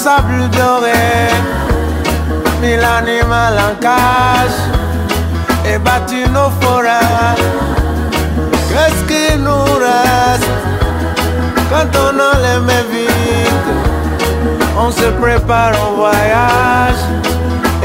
[0.06, 1.04] sable doré.
[2.62, 4.60] Mis l'animal en cage
[5.70, 7.42] et battu nos forêts.
[8.70, 10.56] Qu'est-ce qui nous reste
[11.72, 13.74] quand on a les mains vides?
[14.78, 17.04] On se prépare au voyage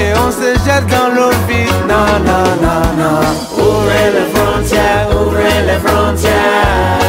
[0.03, 1.81] et on se jette dans l'eau vide.
[1.93, 3.21] Non, non, non, non.
[3.65, 7.01] Ouvrez les frontières, ouvrez les frontières.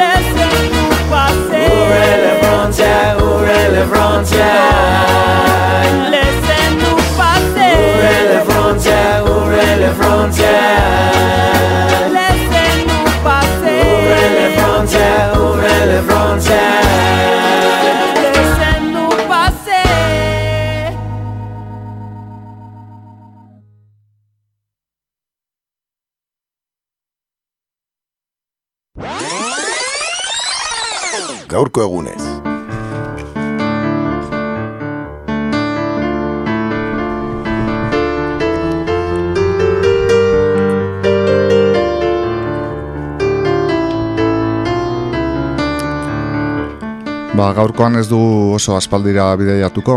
[0.00, 1.64] Laissez-nous passer.
[1.72, 2.19] Ouvrez
[3.92, 5.86] frontières.
[6.14, 7.72] Laissez-nous passer.
[7.76, 11.12] Ouvrez les frontières, ouvrez les frontières.
[12.16, 13.80] Laissez-nous passer.
[13.90, 16.84] Ouvrez les frontières, ouvrez les frontières.
[18.24, 19.86] Laissez-nous passer.
[31.48, 32.29] Gaurko egunez.
[47.40, 48.18] Ba, gaurkoan ez du
[48.52, 49.94] oso aspaldira bideiatuko,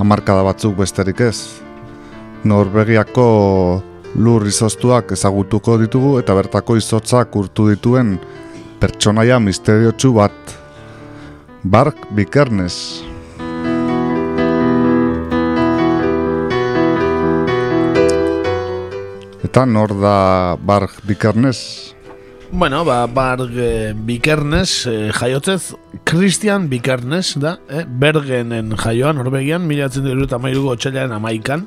[0.00, 1.60] hamarkada batzuk besterik ez.
[2.48, 3.26] Norvegiako
[4.16, 8.14] lur izoztuak ezagutuko ditugu eta bertako izotzak urtu dituen
[8.80, 10.56] pertsonaia misteriotsu bat.
[11.62, 12.78] Bark Bikernes.
[19.44, 20.16] Eta nor da
[20.56, 21.92] Bark Bikernes?
[22.54, 25.74] Bueno, ba, Barg eh, Bikernes, eh, jaiotzez,
[26.04, 27.86] Christian Bikernes da, eh?
[27.88, 31.64] Bergenen jaioa, Norvegian, miratzen dut eta mairuko otxailaren amaikan.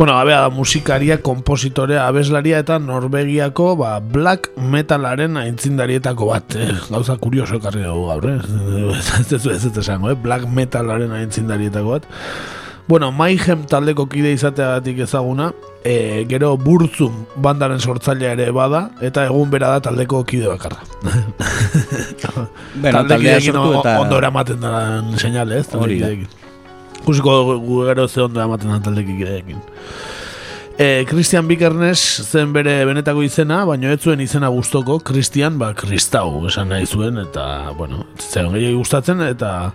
[0.00, 6.58] Bueno, abea da musikaria, kompositorea, abeslaria eta Norvegiako ba, black metalaren aintzindarietako bat.
[6.58, 6.72] Eh?
[6.90, 8.38] Gauza kurioso ekarri dugu gaur, eh?
[8.98, 10.18] ez ez ez esango, eh?
[10.26, 12.10] black metalaren aintzindarietako bat.
[12.88, 15.48] Bueno, Mayhem taldeko kide izateagatik ezaguna,
[15.82, 20.82] e, gero Burzum bandaren sortzailea ere bada, eta egun bera da taldeko kide bakarra.
[22.76, 25.68] Bueno, taldea sortu eta- Ondo eramaten da seinale, ez?
[25.74, 26.10] Hori da.
[27.06, 29.56] gu gero ze ondo ematen da taldekideekin.
[30.78, 36.42] E, Christian Bikernes zen bere benetako izena, baina ez zuen izena gustoko Christian, ba, Kristau
[36.50, 39.72] esan nahi zuen, eta, bueno, zen gehiago gustatzen, eta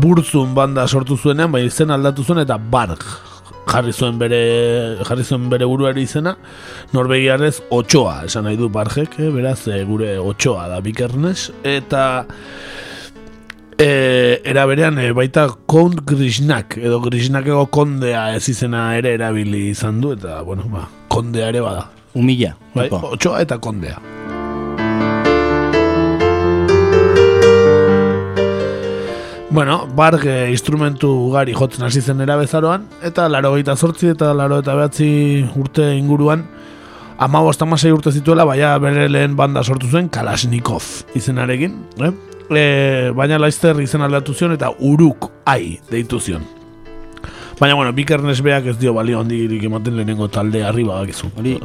[0.00, 3.04] burtzun banda sortu zuenean, bai izen aldatu zuen, eta Barg
[3.68, 4.40] jarri zuen bere
[5.04, 6.34] jarri zuen bere buruari izena
[6.94, 9.30] Norvegiarrez otxoa esan nahi du Bargek eh?
[9.34, 12.04] beraz eh, gure otxoa da Bikernes eta
[13.78, 13.88] e,
[14.44, 20.14] era berean e, baita Count Grishnak edo Grishnakego kondea ez izena ere erabili izan du
[20.18, 22.54] eta bueno ba kondea ere bada Humilla.
[22.74, 23.98] bai, otxoa eta kondea
[29.54, 34.56] Bueno, barg eh, instrumentu ugari jotzen hasi zen erabezaroan, eta laro gehieta sortzi eta laro
[34.58, 35.06] eta behatzi
[35.54, 36.42] urte inguruan,
[37.22, 40.82] ama amasei urte zituela, baina bere lehen banda sortu zuen Kalashnikov
[41.14, 42.10] izenarekin, eh?
[42.50, 46.42] E, baina laizter izen aldatu zion eta uruk ai deitu zion.
[47.60, 51.30] Baina, bueno, Bikernes beak ez dio balio handirik ematen lehenengo talde arriba bakizu.
[51.38, 51.60] Hori,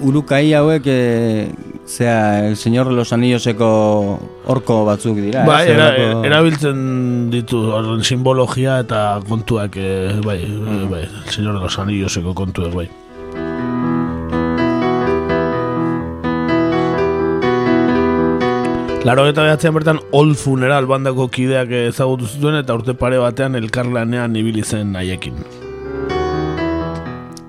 [0.00, 1.52] urukai hauek, e,
[1.86, 5.44] zea, el señor de los anilloseko orko batzuk dira.
[5.44, 5.72] Bai, eh?
[5.72, 10.90] era, Zelako- erabiltzen ditu horren simbologia eta kontuak, eh, bai, mm.
[10.90, 12.88] bai, el señor de los anilloseko kontuak, bai.
[19.00, 24.36] Laro eta behatzean bertan Old Funeral bandako kideak ezagutu zituen eta urte pare batean elkarlanean
[24.36, 25.40] ibili zen haiekin.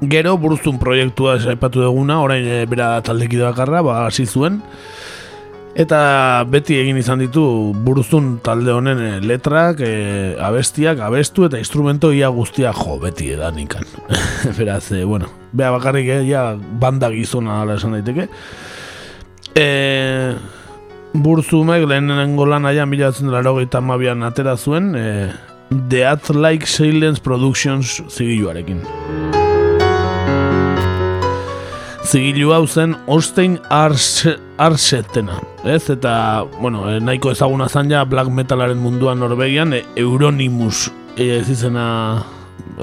[0.01, 4.61] Gero buruztun proiektua aipatu duguna, orain e, bera taldekide bakarra, ba, hasi zuen.
[5.77, 7.43] Eta beti egin izan ditu
[7.85, 13.59] buruztun talde honen eh, letrak, e, abestiak, abestu eta instrumento ia guztia jo, beti edan
[13.61, 13.85] ikan.
[14.57, 18.27] Beraz, e, bueno, bea bakarrik eh, ja banda gizona ala esan daiteke.
[19.55, 19.67] E,
[21.11, 25.29] Burzumek lehenengo lan aia mila laro mabian atera zuen e,
[25.89, 29.40] The At Like Silence Productions zigiluarekin.
[32.11, 35.85] Zigilu hau zen Ostein Arse, Arsetena, ez?
[35.93, 41.45] Eta, bueno, e, nahiko ezaguna zan ja black metalaren munduan Norvegian, e, Euronimus e, ez
[41.53, 41.85] izena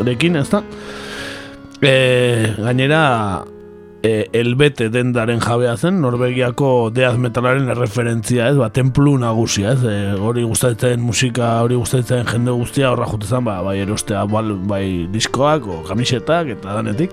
[0.00, 0.62] erekin, ez da?
[1.84, 1.92] E,
[2.56, 3.02] gainera,
[4.00, 10.40] e, elbete dendaren jabea zen, Norvegiako death metalaren erreferentzia, ez, ba, templu nagusia, ez, e,
[10.40, 15.82] gustatzen musika, hori gustatzen jende guztia, horra jutezan, ba, bai erostea, bal, bai diskoak, o
[15.92, 17.12] kamisetak, eta danetik.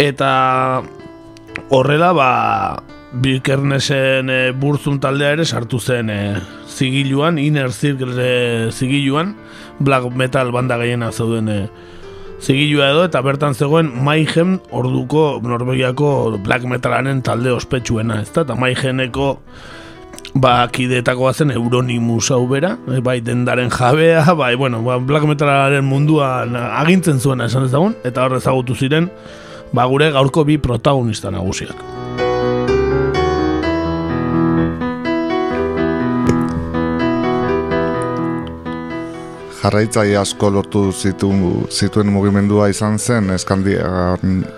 [0.00, 0.80] Eta
[1.68, 2.82] horrela, ba,
[3.20, 6.20] Bikernesen e, burzun taldea ere sartu zen e,
[6.64, 9.34] zigiluan, Inner Circle e, zigiluan,
[9.78, 11.58] black metal banda gehiena zeuden e,
[12.40, 18.46] zigilua edo, eta bertan zegoen Mayhem orduko Norvegiako black metalaren talde ospetsuena, ez da?
[18.46, 19.34] Eta Mayhemeko
[20.32, 25.84] ba, kidetakoa zen Euronimus hau bera, e, bai dendaren jabea, bai, bueno, ba, black metalaren
[25.84, 29.12] munduan agintzen zuena esan ezagun, eta hor ezagutu ziren,
[29.72, 32.00] ba, gure gaurko bi protagonista nagusiak.
[39.60, 41.30] jarraitzaile asko lortu zitu,
[41.70, 43.76] zituen mugimendua izan zen Eskandi,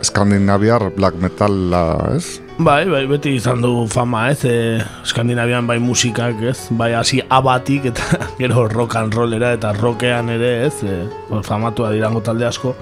[0.07, 1.83] Skandinaviar black metala,
[2.15, 2.39] ez?
[2.63, 4.45] Bai, bai, beti izan du fama, ez?
[4.47, 6.69] E, Skandinavian bai musikak, ez?
[6.79, 10.75] Bai hasi abatik eta gero rock and rollera eta rockean ere, ez?
[10.87, 12.77] E, bueno, famatua dirango talde asko.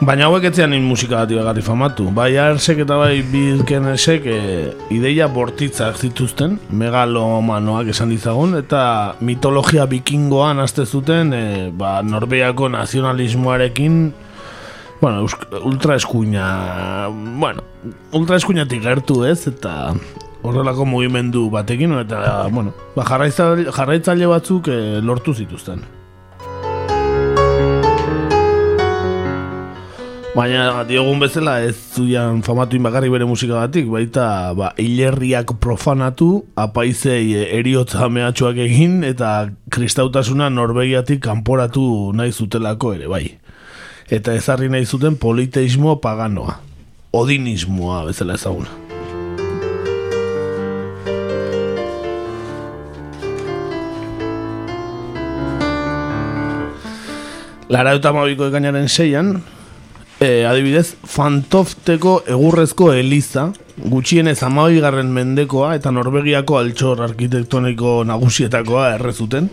[0.00, 2.06] Baina hauek etzean in musika bat bagarri famatu.
[2.16, 4.38] Bai arsek eta bai bilkenesek e,
[4.96, 8.80] ideia bortitzak zituzten, megalomanoak esan ditzagun, eta
[9.20, 11.44] mitologia bikingoan azte zuten, e,
[11.76, 14.00] ba, Norbeako nazionalismoarekin,
[15.02, 15.28] bueno,
[15.68, 16.48] ultra eskuina,
[17.12, 17.68] bueno,
[18.16, 19.92] ultra eskuinatik gertu ez, eta
[20.40, 25.99] horrelako mugimendu batekin, eta, bueno, ba, jarraitzaile batzuk e, lortu zituzten.
[30.30, 38.06] Baina diogun bezala ez zuian famatuin bakarrik bere musikagatik, baita ba, hilerriak profanatu, apaizei eriotza
[38.06, 43.24] mehatxuak egin eta kristautasuna Norvegiatik kanporatu nahi zutelako ere, bai.
[44.06, 46.60] Eta ezarri nahi zuten politeismo paganoa,
[47.10, 48.70] odinismoa bezala ezaguna.
[57.66, 59.40] Lara eta mabiko ekainaren seian,
[60.20, 63.48] e, adibidez, Fantofteko egurrezko eliza,
[63.80, 69.48] gutxienez amabigarren mendekoa eta Norvegiako altxor arkitektoniko nagusietakoa errezuten.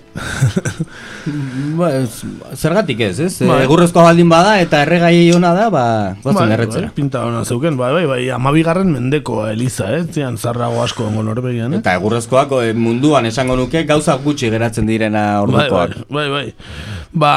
[1.79, 2.25] Ba, ez-
[2.59, 3.31] zergatik ez, ez?
[3.47, 3.61] Bai.
[3.63, 5.85] Egurrezko baldin bada eta erregai ona da, ba,
[6.23, 6.89] gotzen erretzera.
[6.91, 10.03] bai, pinta ona zeuken, bai, bai, bai, amabigarren mendekoa eliza, eh?
[10.11, 11.81] Zian zarrago asko ongo Norvegian, eh?
[11.83, 15.95] Eta egurrezkoak eh, munduan esango nuke gauza gutxi geratzen direna bai, ordukoak.
[16.09, 16.47] bai, bai, bai.
[17.13, 17.33] Ba,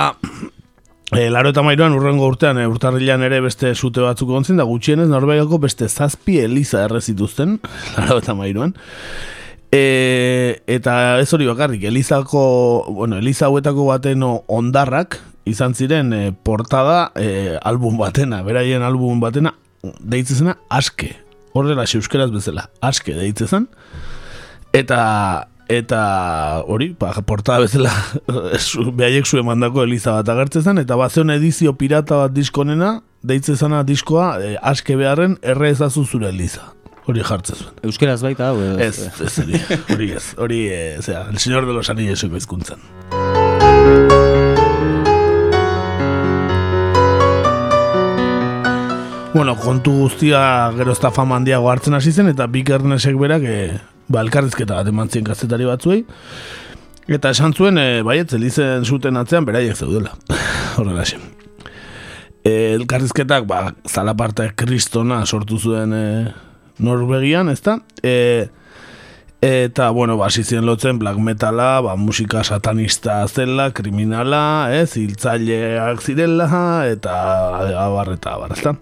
[1.11, 5.09] E, laro eta mairuan urrengo urtean, e, urtarrilan ere beste sute batzuk gontzen, da gutxienez
[5.11, 7.57] Norvegiako beste zazpi eliza erre zituzten,
[7.97, 8.77] laro eta mairuan.
[9.75, 12.45] E, eta ez hori bakarrik, elizako,
[12.95, 15.19] bueno, eliza hauetako baten ondarrak,
[15.51, 21.17] izan ziren e, portada e, album batena, beraien album batena, deitzezena aske,
[21.59, 23.67] horrela euskeraz bezala, aske deitzezan,
[24.79, 25.01] eta
[25.71, 27.93] eta hori, ba, portada bezala
[29.01, 34.57] behaiek zuen mandako eliza bat agertzen eta bat edizio pirata bat diskonena, deitzezana diskoa, e,
[34.61, 36.73] aske beharren erre ezazu zure eliza.
[37.07, 37.75] Hori jartzen zuen.
[37.87, 38.61] Euskeraz baita, hau?
[38.79, 39.61] Ez, ez, hori,
[39.95, 40.25] hori ez.
[40.39, 42.79] Hori, e, zera, el señor de los anillos izkuntzan.
[49.33, 53.47] Bueno, kontu guztia gero ez da fama handiago hartzen hasi zen, eta Bik Ernesek berak,
[53.47, 53.79] e,
[54.11, 56.03] ba, elkarrizketa bat eman zien kazetari batzuei,
[57.11, 60.15] eta esan zuen, e, baiet, elizen zuten atzean, beraiek zeudela.
[60.79, 61.23] Horrela esan.
[62.43, 66.07] E, elkarrizketak, ba, zalaparte kristona sortu zuen e,
[66.81, 67.79] Norvegian, ezta?
[68.03, 68.49] E,
[69.45, 74.43] eta, bueno, ba, ziren lotzen black metala, ba, musika satanista zela, kriminala,
[74.75, 76.49] ez, hiltzaileak zirela,
[76.91, 77.17] eta
[77.87, 78.77] abar, eta abar, ezta?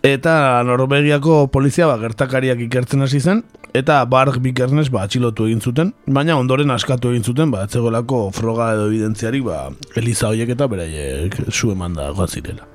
[0.00, 3.42] Eta Norvegiako polizia ba, gertakariak ikertzen hasi zen,
[3.74, 8.72] eta Barg Bikernes ba, atxilotu egin zuten, baina ondoren askatu egin zuten, ba, etzegoelako froga
[8.74, 12.66] edo evidentziari, ba, Eliza horiek eta beraiek zu eman da goazirela.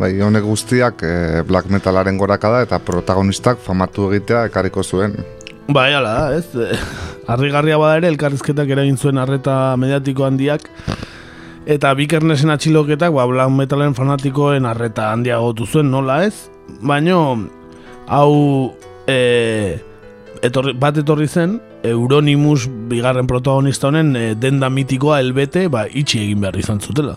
[0.00, 5.18] Bai, honek guztiak eh, black metalaren gorakada eta protagonistak famatu egitea ekariko zuen.
[5.68, 6.46] Bai, ala ez.
[7.32, 10.64] Arrigarria bada ere, elkarrizketak eragin zuen arreta mediatiko handiak.
[11.70, 16.48] Eta bikernesen atxiloketak, ba, black metalen fanatikoen arreta handiagotu zuen, nola ez?
[16.82, 17.20] Baino,
[18.10, 18.32] hau
[19.06, 19.78] e,
[20.42, 26.42] etorri, bat etorri zen, Euronimus bigarren protagonista honen e, denda mitikoa elbete, ba, itxi egin
[26.42, 27.14] behar izan zutela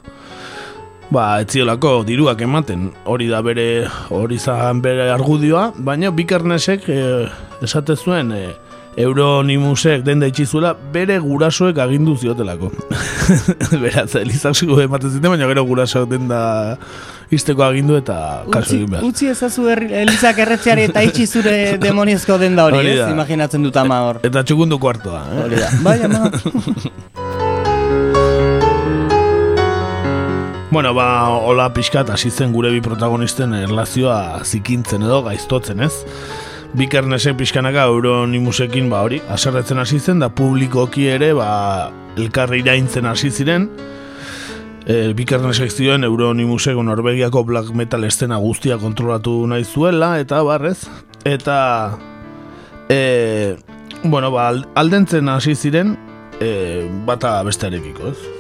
[1.13, 6.99] ba, etziolako diruak ematen, hori da bere, hori zan bere argudioa, baina Bikernesek e,
[7.65, 8.43] esate zuen e,
[8.97, 12.69] Euronimusek den daitxizuela bere gurasoek agindu ziotelako.
[13.83, 16.77] Beraz, Elizak ematen ziten, baina gero gurasoek den da
[17.33, 19.07] izteko agindu eta kaso egin behar.
[19.07, 21.55] Utzi ezazu er, Elizak erretzeari eta itxi zure
[21.87, 23.09] demoniezko den da hori, ez?
[23.09, 24.21] Imaginatzen dut ama hor.
[24.29, 25.25] Eta txukundu kuartoa.
[25.31, 25.43] Eh?
[25.47, 25.73] Hori da.
[25.81, 26.29] Bai, ama.
[30.73, 35.91] Bueno, ba, hola pixkat, hasi zen gure bi protagonisten erlazioa zikintzen edo gaiztotzen, ez?
[36.73, 43.29] Bikernese pixkanaka euronimusekin, ba, hori, aserretzen hasi zen, da publikoki ere, ba, elkarri iraintzen hasi
[43.29, 43.67] ziren,
[44.87, 50.79] e, Bikernesek zioen euronimusek Norvegiako black metal estena guztia kontrolatu nahi zuela, eta barrez,
[51.29, 51.59] eta,
[52.89, 53.55] e,
[54.03, 55.93] bueno, ba, aldentzen hasi ziren,
[56.41, 58.32] e, bata bestearekiko, ez?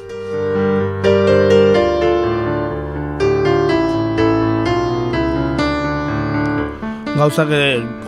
[7.13, 7.51] Gauzak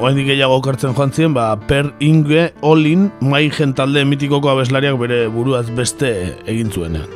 [0.01, 5.67] oendik gehiago okertzen joan ziren, ba, per inge olin mai jentalde mitikoko abeslariak bere buruaz
[5.77, 6.09] beste
[6.49, 7.09] egin zuenean.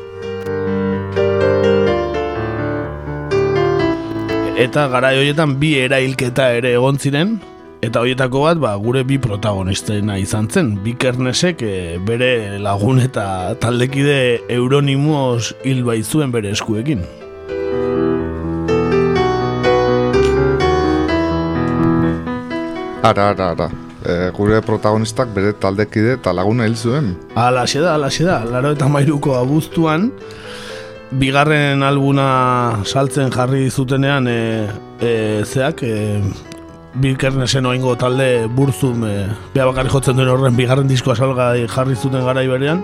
[4.60, 7.38] Eta gara horietan bi erailketa ere egon ziren,
[7.82, 10.76] eta horietako bat ba, gure bi protagonistena izan zen.
[10.84, 17.02] Bi kernesek eh, bere lagun eta taldekide euronimos hil zuen bere eskuekin.
[23.02, 23.70] Ara, ara, ara.
[24.04, 27.14] E, gure protagonistak bere taldekide eta laguna hil zuen.
[27.36, 28.38] Ala, da, ala, da.
[28.44, 30.10] Laro eta mairuko abuztuan,
[31.12, 34.68] bigarren albuna saltzen jarri zutenean, e,
[35.00, 36.22] e, zeak, e,
[37.00, 42.26] Bilkernesen oingo talde burzum, e, beha bakarri jotzen duen horren bigarren diskoa salga jarri zuten
[42.26, 42.84] gara iberean,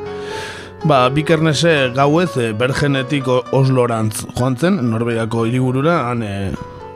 [0.85, 6.33] Ba, Bikernese gauez e, Bergenetik Oslorantz joan zen, Norbegiako hiriburura, han e,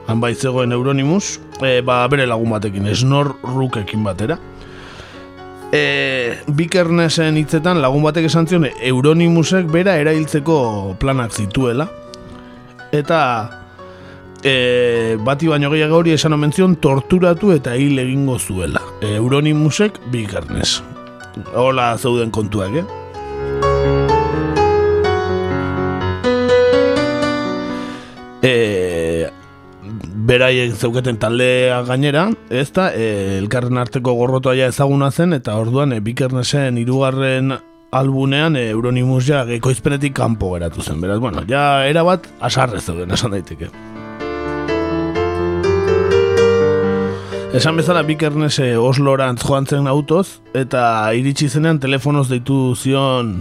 [0.10, 4.40] han baitzegoen Euronimus, e, ba, bere lagun batekin, esnor rukekin batera.
[5.70, 5.82] E,
[6.58, 11.86] Bikernesen hitzetan lagun batek esan zion Euronimusek bera erailtzeko planak zituela.
[12.92, 13.20] Eta
[14.42, 18.82] e, bati baino gehiago hori esan omen zion torturatu eta hil egingo zuela.
[19.02, 20.80] E, Euronimusek Bikernes.
[21.54, 22.88] Hola zeuden kontuak, eh?
[28.42, 29.09] Eh,
[30.30, 36.04] beraiek zeuketen taldea gainera, ez da, e, elkarren arteko gorrotoa ezaguna zen, eta orduan e,
[36.06, 37.56] Bikernesen irugarren
[37.98, 41.02] albunean e, Euronimus ja gekoizpenetik kanpo geratu zen.
[41.02, 43.72] Beraz, bueno, ja erabat asarrez zeuden, esan daiteke.
[47.58, 53.40] Esan bezala Bikernes eh, Oslorantz joan zen autoz, eta iritsi zenean telefonoz deitu zion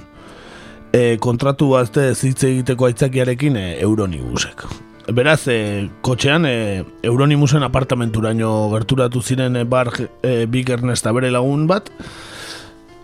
[0.97, 4.88] e, kontratu bazte zitze egiteko aitzakiarekin e, Euronibusek.
[5.09, 9.89] Beraz, e, kotxean e, Euronimusen apartamenturaino gerturatu ziren e, bar
[10.23, 11.89] e, Bikernes eta bere lagun bat,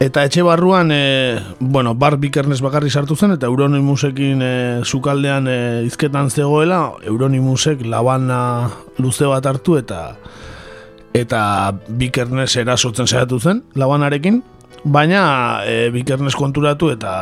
[0.04, 5.58] Eta etxe barruan, e, bueno, bar bikernes bakarri sartu zen, eta Euronimusekin e, sukaldean e,
[5.86, 10.16] izketan zegoela, Euronimusek labana luze bat hartu, eta
[11.14, 11.40] eta
[11.88, 14.42] bikernes erasotzen saiatu zen, labanarekin,
[14.84, 17.14] baina e, bikernes konturatu eta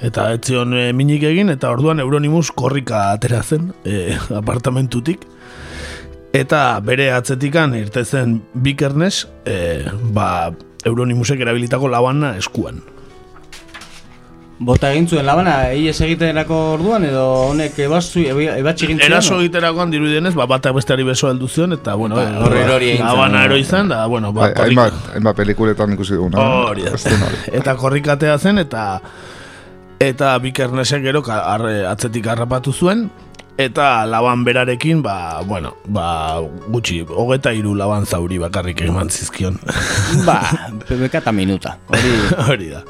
[0.00, 5.26] eta etzion e, minik egin, eta orduan Euronimus korrika atera zen e, apartamentutik,
[6.36, 9.84] eta bere atzetikan irtezen bikernes, e,
[10.14, 10.50] ba,
[10.88, 12.80] Euronimusek erabilitako labana eskuan.
[14.60, 19.06] Bota egin zuen labana, ies egiterako orduan, edo honek ebatzu, ebatzi egin zuen?
[19.06, 23.06] Eraso egiterakoan dirudienez, ba, batak besteari beso heldu zion, eta, bueno, Ba, horre erori egin
[23.08, 26.44] labana ero izan, da, bueno, ba, korrika- hainbat, hainbat pelikuletan ikusi duguna.
[26.68, 26.92] Hori da.
[27.60, 28.84] eta korrikatea zen, eta
[30.00, 33.10] eta bikernesek gero arre, atzetik harrapatu zuen,
[33.60, 36.40] eta laban berarekin, ba, bueno, ba,
[36.72, 39.60] gutxi, hogeta hiru laban zauri bakarrik eman zizkion.
[40.28, 40.40] Ba,
[40.88, 41.76] beka eta minuta.
[41.92, 42.14] Hori,
[42.48, 42.82] Hori da.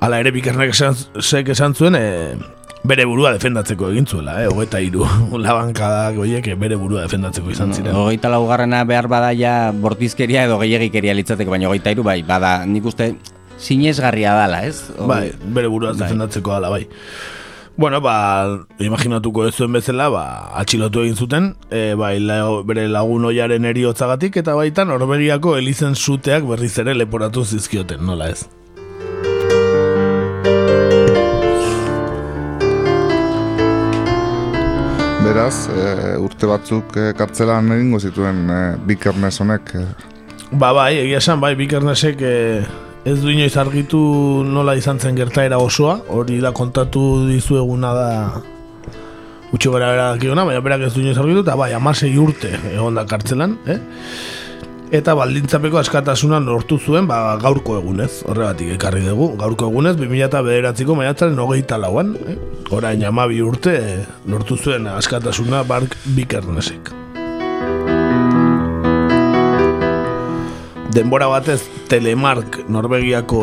[0.00, 2.36] Hala ere bikernek esan, zek esan zuen, e,
[2.84, 4.46] bere burua defendatzeko egin zuela, eh?
[4.52, 5.08] hogeta hiru
[5.44, 7.96] labankadak horiek eh, bere burua defendatzeko izan ziren.
[7.96, 12.88] Hogeita laugarrena behar bada ja bortizkeria edo gehiagikeria litzateke, baina hogeita iru bai, bada nik
[12.92, 13.14] uste
[13.60, 14.80] sinesgarria dala, ez?
[14.96, 16.86] Bai, bere burua defendatzeko dala, bai.
[17.80, 20.24] Bueno, ba, imaginatuko ez zuen bezala, ba,
[20.60, 26.44] atxilotu egin zuten, e, bai, la, bere lagun oiaren eriotzagatik, eta baitan Norvegiako elizen suteak
[26.48, 28.44] berriz ere leporatu zizkioten, nola ez?
[35.24, 35.88] Beraz, e,
[36.20, 39.72] urte batzuk e, kartzelan egingo zituen e, Bikernes honek.
[39.72, 39.88] E,
[40.50, 42.36] Ba, bai, egia esan, bai, Bikernesek e,
[43.04, 43.98] ez du inoiz argitu
[44.44, 48.10] nola izan zen gertaera osoa, hori da kontatu dizueguna da
[49.54, 53.00] utxo gara bera dakiona, baina berak ez du inoiz argitu, eta bai, amasei urte egon
[53.00, 53.80] da kartzelan, eh?
[54.90, 61.38] Eta baldintzapeko askatasuna lortu zuen, ba, gaurko egunez, horregatik ekarri dugu, gaurko egunez, 2009ko maiatzaren
[61.38, 62.34] hogeita lauan, eh?
[62.74, 63.76] orain amabi urte
[64.26, 66.90] lortu zuen askatasuna Bark Bikernesek.
[70.94, 73.42] Denbora batez Telemark Norvegiako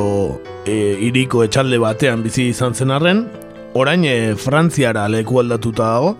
[0.66, 3.26] e, iriko etxalde batean bizi izan zen arren,
[3.78, 6.16] orain e, Frantziara leku aldatuta dago,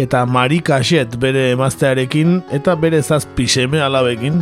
[0.00, 4.40] eta Marie Cachet bere emaztearekin eta bere zazpi seme alabekin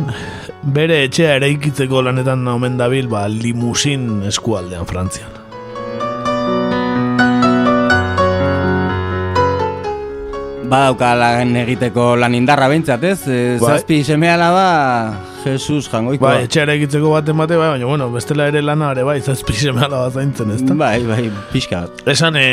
[0.75, 5.37] bere etxea eraikitzeko lanetan omen dabil ba, limusin eskualdean Frantzian.
[10.71, 13.25] Lan egiteko lan indarra behintzat, ez?
[13.27, 13.73] E, Bai.
[13.73, 14.69] Zazpi semeala ba,
[15.43, 16.23] Jesus jangoiko.
[16.23, 19.85] Ba, etxea eraikitzeko baten bate, bai, baina, bueno, bestela ere lana ere bai, zazpi seme
[19.87, 20.77] alaba zaintzen, ez da?
[20.77, 22.03] Bai, bai, pixka bat.
[22.13, 22.45] Esan e,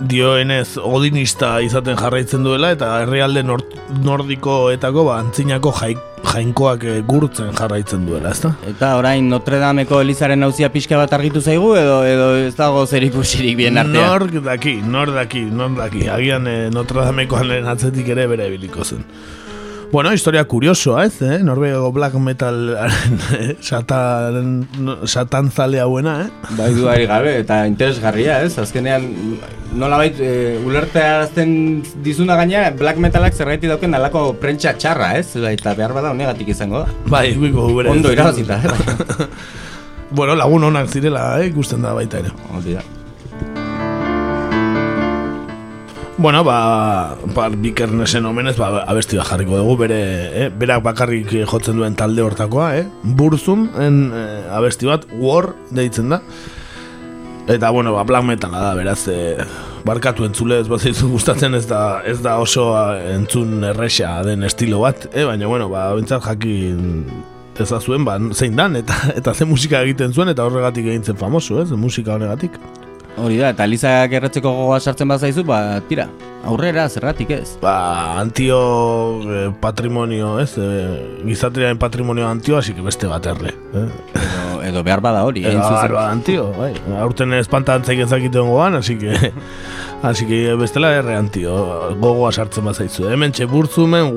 [0.00, 3.72] dioenez odinista izaten jarraitzen duela eta herrialde nord,
[4.04, 5.94] nordikoetako ba, antzinako jai,
[6.26, 8.52] jainkoak e, gurtzen jarraitzen duela, ezta?
[8.68, 13.06] Eta orain Notre Dameko Elizaren nauzia pixka bat argitu zaigu edo edo ez dago zer
[13.08, 14.12] ikusirik bien artean.
[14.12, 16.06] Nork daki, nor daki, nor daki.
[16.12, 19.02] Agian e, Notre Damekoan atzetik ere bere biliko zen.
[19.92, 21.38] Bueno, historia kuriosoa, ez, eh?
[21.42, 23.56] Norvegako black metalaren eh?
[23.60, 24.66] satan,
[25.06, 26.54] satan zale hauena, eh?
[26.58, 28.58] Bai duari gabe eta interesgarria, ez?
[28.58, 29.06] Azkenean
[29.78, 30.32] nolabait e,
[30.66, 31.54] ulertearazten
[32.04, 35.30] dizuna gaina black metalak zergaiti dauken alako prentsa txarra, ez?
[35.36, 36.98] Eta behar bada honegatik izango da.
[37.12, 37.94] Bai, guiko bere.
[37.94, 39.30] Ondo irabazita, eh?
[40.18, 41.48] bueno, lagun onak zirela, eh?
[41.54, 42.34] ikusten da baita ere.
[42.50, 42.78] Hori
[46.18, 49.98] Bueno, ba, ba Bikernesen omenez, ba, abesti bat jarriko dugu, bere,
[50.32, 52.86] eh, berak bakarrik eh, jotzen duen talde hortakoa, eh?
[53.02, 56.22] Burzum, en, eh, abesti bat, War, deitzen da.
[57.52, 59.44] Eta, bueno, ba, black metala da, beraz, eh,
[59.84, 65.10] barkatu entzule ez bat gustatzen ez da, ez da oso entzun erresa den estilo bat,
[65.12, 65.28] eh?
[65.28, 67.04] baina, bueno, ba, bintzat jakin
[67.60, 71.60] ezazuen, ba, zein dan, eta, eta ze musika egiten zuen, eta horregatik egin zen famoso,
[71.60, 72.56] ez, musika honegatik.
[73.16, 76.04] Hori da, eta Elizak erretzeko gogoa sartzen bazaizu, ba, tira,
[76.44, 77.54] aurrera, zerratik ez.
[77.62, 78.58] Ba, antio
[79.24, 80.50] eh, patrimonio, ez?
[80.60, 83.54] Eh, gizatriaren patrimonio antio, así que beste bat erre.
[83.72, 83.86] Eh?
[84.20, 85.94] Edo, edo behar bada hori, Edo hain zuzen.
[85.94, 86.74] behar antio, bai.
[87.00, 89.16] Aurten espantantzaik ezakiten gogan, así que...
[90.02, 91.54] Así que bestela erre antio,
[91.98, 93.08] gogoa sartzen bazaizu.
[93.08, 94.10] Hemen txe burtzumen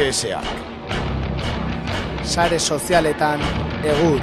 [0.00, 0.46] SS-ak.
[2.24, 3.42] Sare sozialetan
[3.84, 4.22] egur.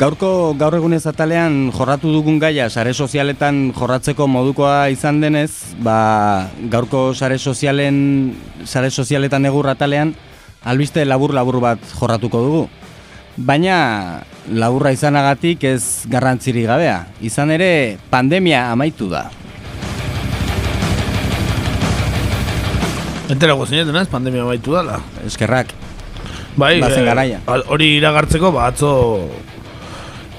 [0.00, 7.10] Gaurko gaur egunez atalean jorratu dugun gaia sare sozialetan jorratzeko modukoa izan denez, ba, gaurko
[7.14, 10.14] sare sozialen sare sozialetan egur atalean
[10.62, 12.62] albiste labur labur bat jorratuko dugu.
[13.40, 14.20] Baina
[14.52, 17.06] laburra izanagatik ez garrantziri gabea.
[17.24, 19.30] Izan ere pandemia amaitu da.
[23.30, 24.08] Enterago zineten, ez?
[24.10, 24.98] Pandemia baitu dala.
[25.24, 25.70] Eskerrak.
[26.58, 27.38] Bai, Bazen eh, garaia.
[27.46, 28.90] hori iragartzeko, ba, atzo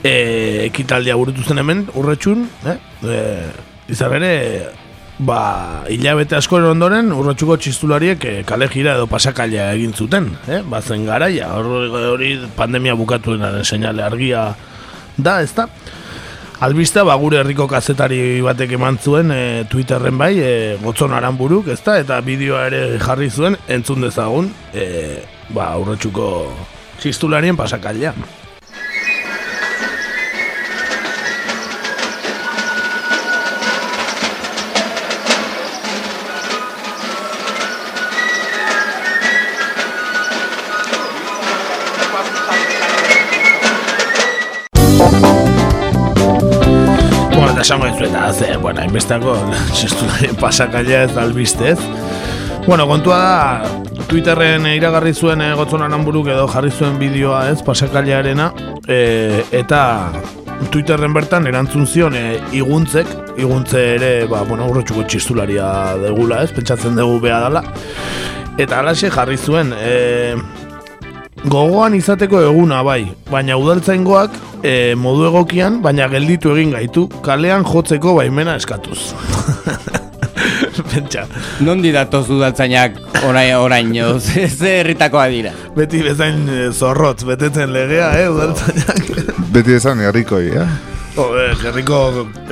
[0.03, 2.75] e, ekitaldia burutu zen hemen, urretxun, eh?
[3.07, 3.21] E,
[3.95, 4.33] izan ere,
[5.21, 10.61] ba, hilabete askoren ondoren, urretxuko txistulariek e, kale jira edo pasakalia egin zuten, eh?
[10.65, 14.47] Bazen garaia, hor- hori pandemia bukatuenaren seinale argia
[15.17, 15.67] da, ez da?
[16.61, 19.39] Albista, ba, gure herriko kazetari batek eman zuen e,
[19.69, 21.99] Twitterren bai, e, gotzon aranburuk, ez da?
[22.01, 24.85] Eta bideoa ere jarri zuen, entzun dezagun, e,
[25.53, 26.27] ba, urretxuko
[27.01, 28.13] txistularien pasakalia.
[47.61, 49.35] Eta esango ez eta ze, bueno, hainbestako
[49.75, 51.79] txistularien pasakalia ez da albiste, ez?
[52.65, 58.47] Bueno, kontua da, Twitterren iragarri zuen e, gotzonan hanburuk edo jarri zuen bideoa ez, pasakaliarena,
[58.87, 59.81] e, eta
[60.73, 65.69] Twitterren bertan erantzun zion e, iguntzek, iguntze ere, ba, bueno, urretxuko txistularia
[66.01, 67.61] degula ez, pentsatzen dugu beha dala,
[68.57, 70.33] eta alaxe jarri zuen, e,
[71.45, 78.15] gogoan izateko eguna bai, baina udaltzaingoak e, modu egokian, baina gelditu egin gaitu, kalean jotzeko
[78.19, 78.99] baimena eskatuz.
[80.91, 81.25] Pentsa.
[81.65, 82.97] Nondi datoz udaltzainak
[83.27, 85.51] orain oraino, ze herritakoa dira.
[85.75, 89.11] Beti bezain eh, zorrotz, betetzen legea, eh, udaltzainak.
[89.51, 90.90] Beti esan herrikoi, eh?
[91.11, 91.97] Joder, gerriko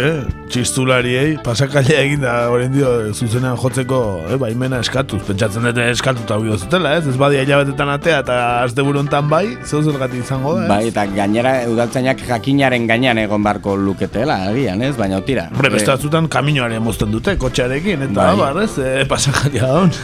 [0.03, 5.21] eh, txistulariei, pasakalia egin da horrein dio zuzenean jotzeko eh, baimena eskatuz.
[5.29, 7.05] Pentsatzen dute eskatuta hau zutela, ez?
[7.07, 10.69] Ez badia hilabetetan atea eta azte buruntan bai, zeu zergatik izango da, ez?
[10.73, 14.91] Bai, eta gainera udaltzainak jakinaren gainean egon barko luketela, agian, ez?
[14.99, 15.47] Baina tira.
[15.53, 18.35] Hombre, beste batzutan kaminoaren mozten dute, kotxearekin, eta Bai.
[18.43, 18.65] bai.
[18.67, 19.95] ez, e, pasakalia daun.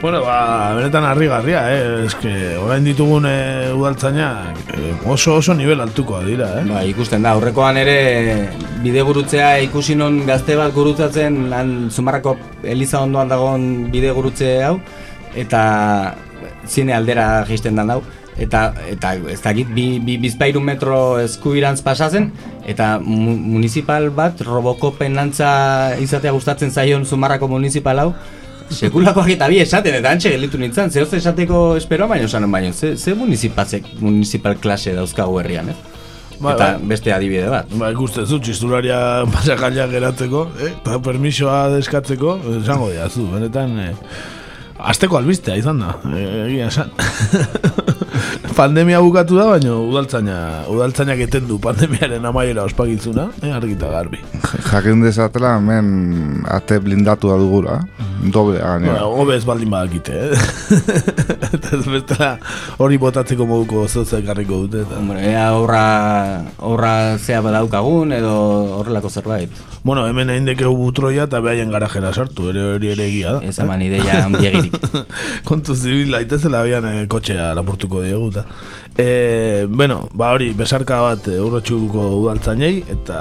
[0.00, 2.04] Bueno, ba, benetan harrigarria, eh?
[2.06, 6.64] Ez que, orain ditugun e, udaltzainak eh, oso oso nivel altukoa dira, eh?
[6.68, 7.98] Bai, ikusten da, aurrekoan ere
[8.80, 14.78] bide gurutzea ikusi non gazte bat gurutzatzen lan Zumarrako Eliza ondoan dagoen bide gurutze hau
[15.36, 16.14] eta
[16.66, 18.00] zine aldera jisten dan hau
[18.40, 22.30] eta eta ez dakit bi, bi bizpairu metro eskuirantz pasatzen
[22.64, 25.50] eta mu, municipal bat Robocopen antza
[26.00, 28.12] izatea gustatzen zaion Zumarrako municipal hau
[28.70, 32.96] Sekulakoak eta bi esaten, eta antxe gelditu nintzen, zehoz esateko esperoa baino zanen baino, ze,
[32.96, 35.78] ze municipalzek, municipal klase dauzkagu herrian, eh?
[36.40, 36.88] Bai, eta bai.
[36.92, 37.72] beste adibide bat.
[37.76, 38.98] Ba, ikusten zu, txistularia
[39.34, 40.70] pasakalia geratzeko, eh?
[40.70, 43.94] eta permisoa deskatzeko, esango diazu, benetan, eh,
[44.84, 46.90] azteko albistea izan da, eh, egia esan.
[48.60, 50.36] pandemia bukatu da, baina udaltzaina,
[50.68, 54.20] udaltzainak eten du pandemiaren amaiera ospakitzuna, eh, argita garbi.
[54.70, 57.78] Jakin dezatela hemen ate blindatu da dugula,
[58.32, 58.98] doble gainera.
[58.98, 60.76] Bueno, hobez baldin badakite, eh?
[61.56, 62.30] eta ez bestela
[62.78, 64.84] hori botatzeko moduko zeutzek garriko dute.
[64.84, 64.98] Eta.
[65.00, 65.84] Hombre, ea horra,
[66.58, 68.34] horra zea badaukagun edo
[68.80, 69.62] horrelako zerbait.
[69.82, 73.44] Bueno, hemen egin dekeu butroia eta behaien garajera sartu, ere hori ere egia da.
[73.48, 74.69] Ez eman ideia handiegirik.
[75.48, 78.46] Kontu zibil daitezela behan e, kotxea lapurtuko diegu eta.
[78.96, 83.20] E, bueno, ba hori, besarka bat e, udaltzainei eta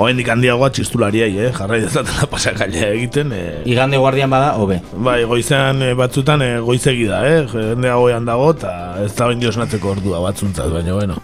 [0.00, 1.48] Hoendik handiagoa txistulariei, eh?
[1.52, 3.34] jarrai dezatela pasakaila egiten.
[3.36, 4.78] E, Igande guardian bada, hobe.
[4.96, 7.42] Bai, goizean e, batzutan e, goizegi da, eh?
[7.50, 8.72] jende goian dago eta
[9.04, 11.18] ez da bain diosnatzeko ordua batzuntzat, baina bueno.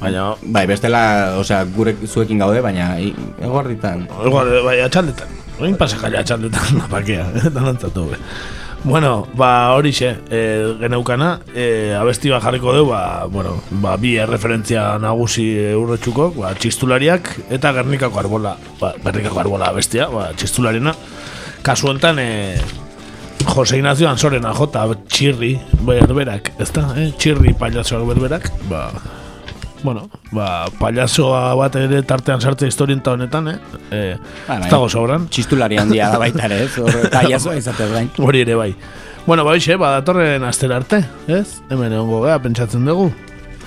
[0.00, 1.02] Baina, Bai, bestela,
[1.42, 4.06] osea, gure zuekin gaude, baina eguarditan.
[4.24, 5.39] Igual, bai, atxaldetan.
[5.60, 7.52] Oin pasakaila atxaldetan, napakea, eh?
[7.52, 8.18] danantzatu be.
[8.82, 10.38] Bueno, ba horixe, e,
[10.80, 15.44] geneukana, e, abesti bat jarriko dugu, ba, bueno, ba, bi referentzia nagusi
[15.76, 20.94] urretxuko, ba, txistulariak eta Gernikako arbola, ba, Gernikako arbola abestia, ba, txistularena.
[21.60, 22.56] Kasu honetan, e,
[23.50, 27.10] Jose Ignacio Ansorena jota txirri berberak, ezta, eh?
[27.20, 28.86] txirri pailatzoak berberak, ba,
[29.82, 33.58] bueno, ba, payasoa bat ere tartean sartze historienta honetan, eh?
[33.90, 34.16] eh
[34.48, 35.28] Ba, ez dago sobran.
[35.28, 36.74] Txistulari handia da baita ere, ez?
[37.14, 38.10] Payasoa izatez gain.
[38.18, 38.74] Hori ere bai.
[39.26, 41.60] Bueno, ba, hoxe, ba, datorren astera arte, ez?
[41.70, 43.10] Hemen egongo gea, pentsatzen dugu.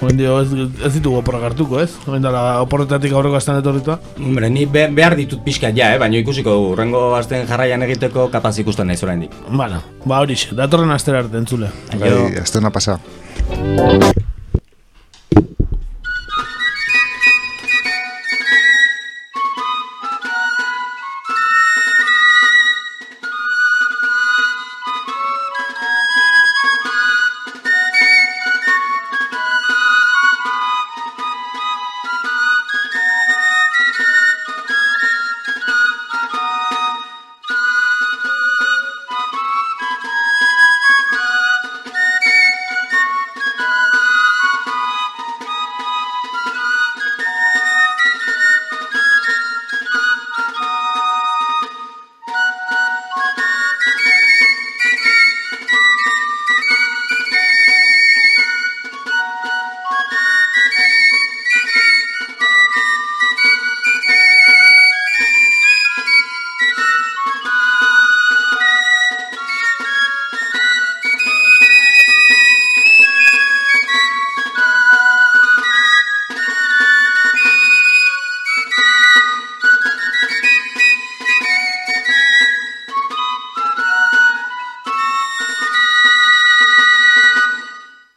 [0.03, 0.49] Oen dio, ez,
[0.83, 1.93] ez ditugu oporrak hartuko, ez?
[2.09, 3.99] Oen dala oporretatik aurreko astan etorrita.
[4.17, 6.01] Hombre, ni be, behar ditut pixkat ja, eh?
[6.01, 9.37] baina ikusiko dugu, urrengo asten jarraian egiteko kapaz ikusten naiz oraindik.
[9.47, 11.71] Bueno, ba, horixe, datorren astera arte entzule.
[11.93, 12.13] Bai,
[12.43, 12.99] astena pasa.